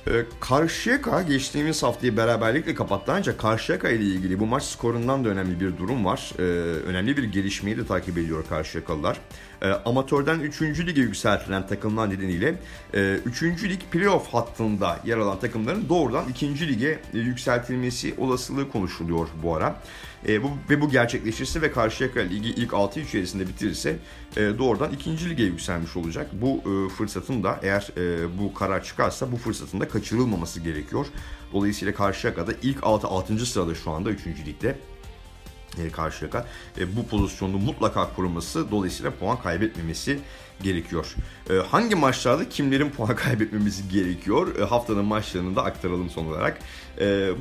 Ee, 0.08 0.26
Karşıyaka 0.40 1.22
geçtiğimiz 1.22 1.84
haftayı 1.84 2.18
beraberlikle 2.18 2.74
kapattı 2.74 3.12
ancak 3.12 3.40
Karşıyaka 3.40 3.90
ile 3.90 4.04
ilgili 4.04 4.40
bu 4.40 4.46
maç 4.46 4.64
skorundan 4.64 5.26
da 5.26 5.30
önemli 5.30 5.60
bir 5.60 5.78
durum 5.78 6.06
var. 6.06 6.34
Ee, 6.40 6.42
önemli 6.86 7.18
bir 7.18 7.24
gelişmeyi 7.24 7.78
de 7.78 7.86
takip 7.86 8.18
ediyor 8.18 8.46
Karşıyakalılar. 8.50 9.18
Ee, 9.62 9.68
amatörden 9.68 10.40
3. 10.40 10.62
lige 10.62 11.02
yükseltilen 11.02 11.68
takımlar 11.68 12.10
nedeniyle 12.10 12.56
e, 12.94 13.20
3. 13.26 13.44
lig 13.44 13.82
playoff 13.92 14.34
hattında 14.34 15.00
yer 15.06 15.18
alan 15.18 15.40
takımların 15.40 15.90
doğrudan 15.90 16.30
2. 16.30 16.68
lige 16.68 17.00
yükseltilmesi 17.14 18.14
olasılığı 18.18 18.72
konuşuluyor 18.72 19.28
bu 19.44 19.56
ara. 19.56 19.76
E, 20.28 20.44
bu, 20.44 20.50
ve 20.70 20.82
bu 20.82 20.90
gerçekleşirse 20.90 21.62
ve 21.62 21.72
Karşıyaka 21.72 22.20
Ligi 22.20 22.50
ilk 22.50 22.74
6 22.74 23.00
içerisinde 23.00 23.48
bitirirse 23.48 23.98
e, 24.38 24.42
doğrudan 24.42 24.92
ikinci 24.92 25.30
lige 25.30 25.44
yükselmiş 25.44 25.98
olacak. 25.98 26.30
Bu 26.34 26.58
e, 26.58 26.90
fırsatın 26.90 27.44
da 27.44 27.60
eğer 27.64 27.90
e, 27.98 28.38
bu 28.38 28.54
karar 28.54 28.84
çıkarsa 28.84 29.32
bu 29.32 29.38
fırsatın 29.38 29.80
da 29.80 29.88
kaçırılmaması 29.88 30.60
gerekiyor. 30.60 31.06
Dolayısıyla 31.54 31.94
Karşıyaka'da 31.94 32.52
ilk 32.62 32.84
6 32.84 33.08
6. 33.08 33.46
sırada 33.46 33.76
şu 33.76 33.92
anda 33.92 34.10
3. 34.10 34.28
ligde 34.28 34.76
Karşıyaka 35.92 36.46
e, 36.78 36.96
bu 36.96 37.08
pozisyonu 37.08 37.58
mutlaka 37.58 38.14
koruması 38.16 38.72
dolayısıyla 38.72 39.12
puan 39.12 39.42
kaybetmemesi 39.42 40.20
gerekiyor. 40.64 41.16
E, 41.50 41.54
hangi 41.54 41.96
maçlarda 41.96 42.50
kimlerin 42.50 42.90
puan 42.90 43.16
kaybetmemesi 43.16 43.90
gerekiyor? 43.90 44.56
E, 44.60 44.64
haftanın 44.64 45.06
maçlarını 45.06 45.56
da 45.56 45.64
aktaralım 45.64 46.10
son 46.10 46.26
olarak. 46.26 46.60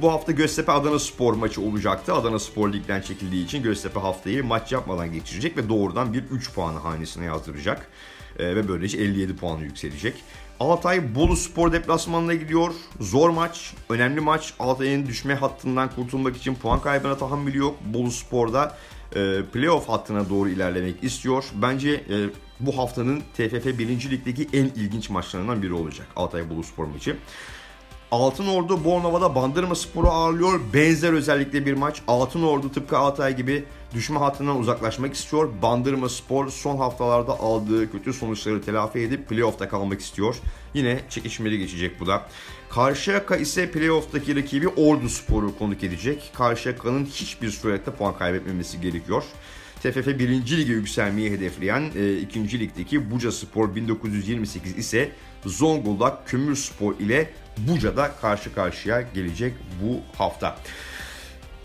Bu 0.03 0.13
hafta 0.13 0.33
Göztepe 0.33 0.73
Adana 0.73 0.99
Spor 0.99 1.35
maçı 1.35 1.61
olacaktı. 1.61 2.15
Adana 2.15 2.39
Spor 2.39 2.73
ligden 2.73 3.01
çekildiği 3.01 3.45
için 3.45 3.63
Göztepe 3.63 4.01
haftayı 4.01 4.45
maç 4.45 4.73
yapmadan 4.73 5.13
geçirecek 5.13 5.57
ve 5.57 5.69
doğrudan 5.69 6.13
bir 6.13 6.23
3 6.23 6.53
puanı 6.53 6.79
hanesine 6.79 7.25
yazdıracak. 7.25 7.91
E, 8.39 8.57
ve 8.57 8.69
böylece 8.69 8.99
57 8.99 9.37
puanı 9.37 9.63
yükselecek. 9.63 10.15
Altay 10.61 11.15
Bolu 11.15 11.37
Spor 11.37 11.73
deplasmanına 11.73 12.35
gidiyor. 12.35 12.73
Zor 13.01 13.31
maç, 13.31 13.75
önemli 13.89 14.21
maç. 14.21 14.55
Altay'ın 14.59 15.07
düşme 15.07 15.35
hattından 15.35 15.91
kurtulmak 15.91 16.37
için 16.37 16.55
puan 16.55 16.81
kaybına 16.81 17.17
tahammülü 17.17 17.59
yok. 17.59 17.77
Bolu 17.85 18.11
Spor'da 18.11 18.77
e, 19.17 19.43
playoff 19.53 19.89
hattına 19.89 20.29
doğru 20.31 20.49
ilerlemek 20.49 21.05
istiyor. 21.05 21.45
Bence 21.55 21.91
e, 21.91 22.17
bu 22.61 22.79
haftanın 22.79 23.21
TFF 23.21 23.79
1. 23.79 24.11
Lig'deki 24.11 24.49
en 24.53 24.65
ilginç 24.65 25.11
maçlarından 25.11 25.63
biri 25.63 25.73
olacak. 25.73 26.07
Altay 26.17 26.51
Bolu 26.51 26.63
Spor 26.63 26.85
maçı. 26.85 27.17
Altın 28.15 28.47
Ordu 28.47 28.85
Bornova'da 28.85 29.35
Bandırma 29.35 29.75
Spor'u 29.75 30.09
ağırlıyor. 30.09 30.61
Benzer 30.75 31.13
özellikle 31.13 31.67
bir 31.67 31.73
maç. 31.75 32.03
Altın 32.09 32.43
Ordu 32.43 32.73
tıpkı 32.73 32.99
Altay 32.99 33.37
gibi 33.37 33.65
düşme 33.95 34.19
hattından 34.19 34.59
uzaklaşmak 34.59 35.15
istiyor. 35.15 35.49
Bandırma 35.63 36.09
Spor 36.09 36.49
son 36.49 36.77
haftalarda 36.77 37.33
aldığı 37.33 37.93
kötü 37.93 38.13
sonuçları 38.13 38.63
telafi 38.63 38.99
edip 38.99 39.29
playoff'ta 39.29 39.69
kalmak 39.69 40.01
istiyor. 40.01 40.37
Yine 40.75 41.01
çekişmeli 41.11 41.59
geçecek 41.59 42.01
bu 42.01 42.07
da. 42.07 42.27
Karşıyaka 42.71 43.37
ise 43.37 43.71
playoff'taki 43.71 44.37
rakibi 44.37 44.69
Ordu 44.69 45.09
Spor'u 45.09 45.59
konuk 45.59 45.85
edecek. 45.85 46.31
Karşıyaka'nın 46.35 47.05
hiçbir 47.05 47.51
surette 47.51 47.91
puan 47.91 48.19
kaybetmemesi 48.19 48.81
gerekiyor. 48.81 49.25
TFF 49.83 50.07
1. 50.07 50.29
Lig'e 50.29 50.73
yükselmeyi 50.73 51.31
hedefleyen 51.31 51.91
e, 51.97 52.17
2. 52.17 52.61
Lig'deki 52.61 53.11
Buca 53.11 53.33
Spor 53.33 53.75
1928 53.75 54.79
ise 54.79 55.11
Zonguldak 55.47 56.29
Kömür 56.29 56.57
Spor 56.57 56.95
ile 56.99 57.31
Buca'da 57.59 58.13
karşı 58.21 58.55
karşıya 58.55 59.01
gelecek 59.01 59.55
bu 59.83 60.19
hafta. 60.19 60.57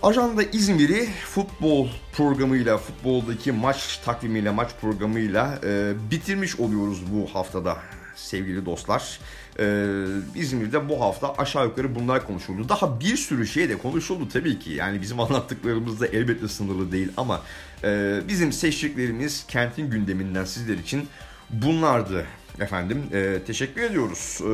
Ajanda 0.04 0.44
İzmir'i 0.44 1.06
futbol 1.06 1.88
programıyla, 2.14 2.78
futboldaki 2.78 3.52
maç 3.52 3.98
takvimiyle, 4.06 4.50
maç 4.50 4.70
programıyla 4.82 5.60
e, 5.64 5.94
bitirmiş 6.12 6.60
oluyoruz 6.60 7.04
bu 7.14 7.36
haftada 7.36 7.78
sevgili 8.20 8.66
dostlar. 8.66 9.20
Ee, 9.60 10.06
İzmir'de 10.36 10.90
bu 10.90 11.02
hafta 11.02 11.34
aşağı 11.34 11.66
yukarı 11.66 11.96
bunlar 11.96 12.28
konuşuldu. 12.28 12.70
Daha 12.70 13.00
bir 13.00 13.18
sürü 13.18 13.48
şey 13.48 13.70
de 13.70 13.78
konuşuldu 13.78 14.30
tabii 14.30 14.60
ki. 14.60 14.72
Yani 14.72 15.02
bizim 15.02 15.20
anlattıklarımız 15.20 16.02
da 16.02 16.08
elbette 16.08 16.48
sınırlı 16.48 16.92
değil 16.92 17.12
ama 17.18 17.42
e, 17.84 18.20
bizim 18.28 18.54
seçtiklerimiz 18.54 19.46
kentin 19.48 19.90
gündeminden 19.90 20.46
sizler 20.46 20.78
için 20.78 21.08
bunlardı. 21.50 22.26
Efendim 22.60 23.04
e, 23.14 23.40
teşekkür 23.48 23.82
ediyoruz. 23.82 24.38
E, 24.42 24.46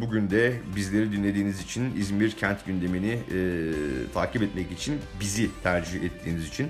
bugün 0.00 0.30
de 0.30 0.52
bizleri 0.76 1.12
dinlediğiniz 1.12 1.60
için 1.62 1.96
İzmir 1.96 2.30
kent 2.30 2.66
gündemini 2.66 3.10
e, 3.12 3.38
takip 4.14 4.42
etmek 4.42 4.72
için 4.72 4.98
bizi 5.20 5.50
tercih 5.62 6.02
ettiğiniz 6.02 6.48
için. 6.48 6.68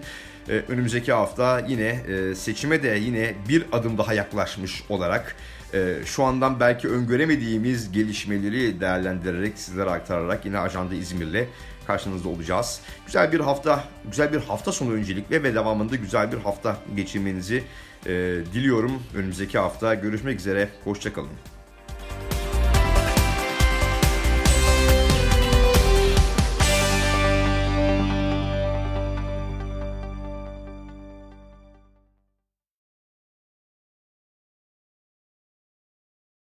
E, 0.49 0.53
önümüzdeki 0.53 1.13
hafta 1.13 1.61
yine 1.69 1.87
e, 1.87 2.35
seçime 2.35 2.83
de 2.83 2.89
yine 2.89 3.35
bir 3.49 3.67
adım 3.73 3.99
daha 3.99 4.15
yaklaşmış 4.15 4.83
olarak 4.89 5.37
e, 5.75 5.95
şu 6.05 6.25
andan 6.25 6.61
belki 6.61 6.89
öngöremediğimiz 6.89 7.93
gelişmeleri 7.93 8.81
değerlendirerek 8.81 9.59
sizlere 9.59 9.91
aktararak 9.91 10.47
yine 10.47 10.59
Ajanda 10.59 10.95
İzmir'le 10.95 11.47
karşınızda 11.87 12.29
olacağız. 12.29 12.81
Güzel 13.07 13.33
bir 13.33 13.41
hafta, 13.41 13.85
güzel 14.11 14.33
bir 14.33 14.41
hafta 14.41 14.73
sonu 14.73 14.93
öncelikle 14.93 15.43
ve 15.43 15.55
devamında 15.55 15.97
güzel 15.97 16.33
bir 16.33 16.39
hafta 16.39 16.77
geçirmenizi 16.97 17.65
diliyorum. 18.05 19.03
Önümüzdeki 19.15 19.59
hafta 19.59 19.95
görüşmek 19.95 20.41
üzere. 20.41 20.69
Hoşçakalın. 20.85 21.60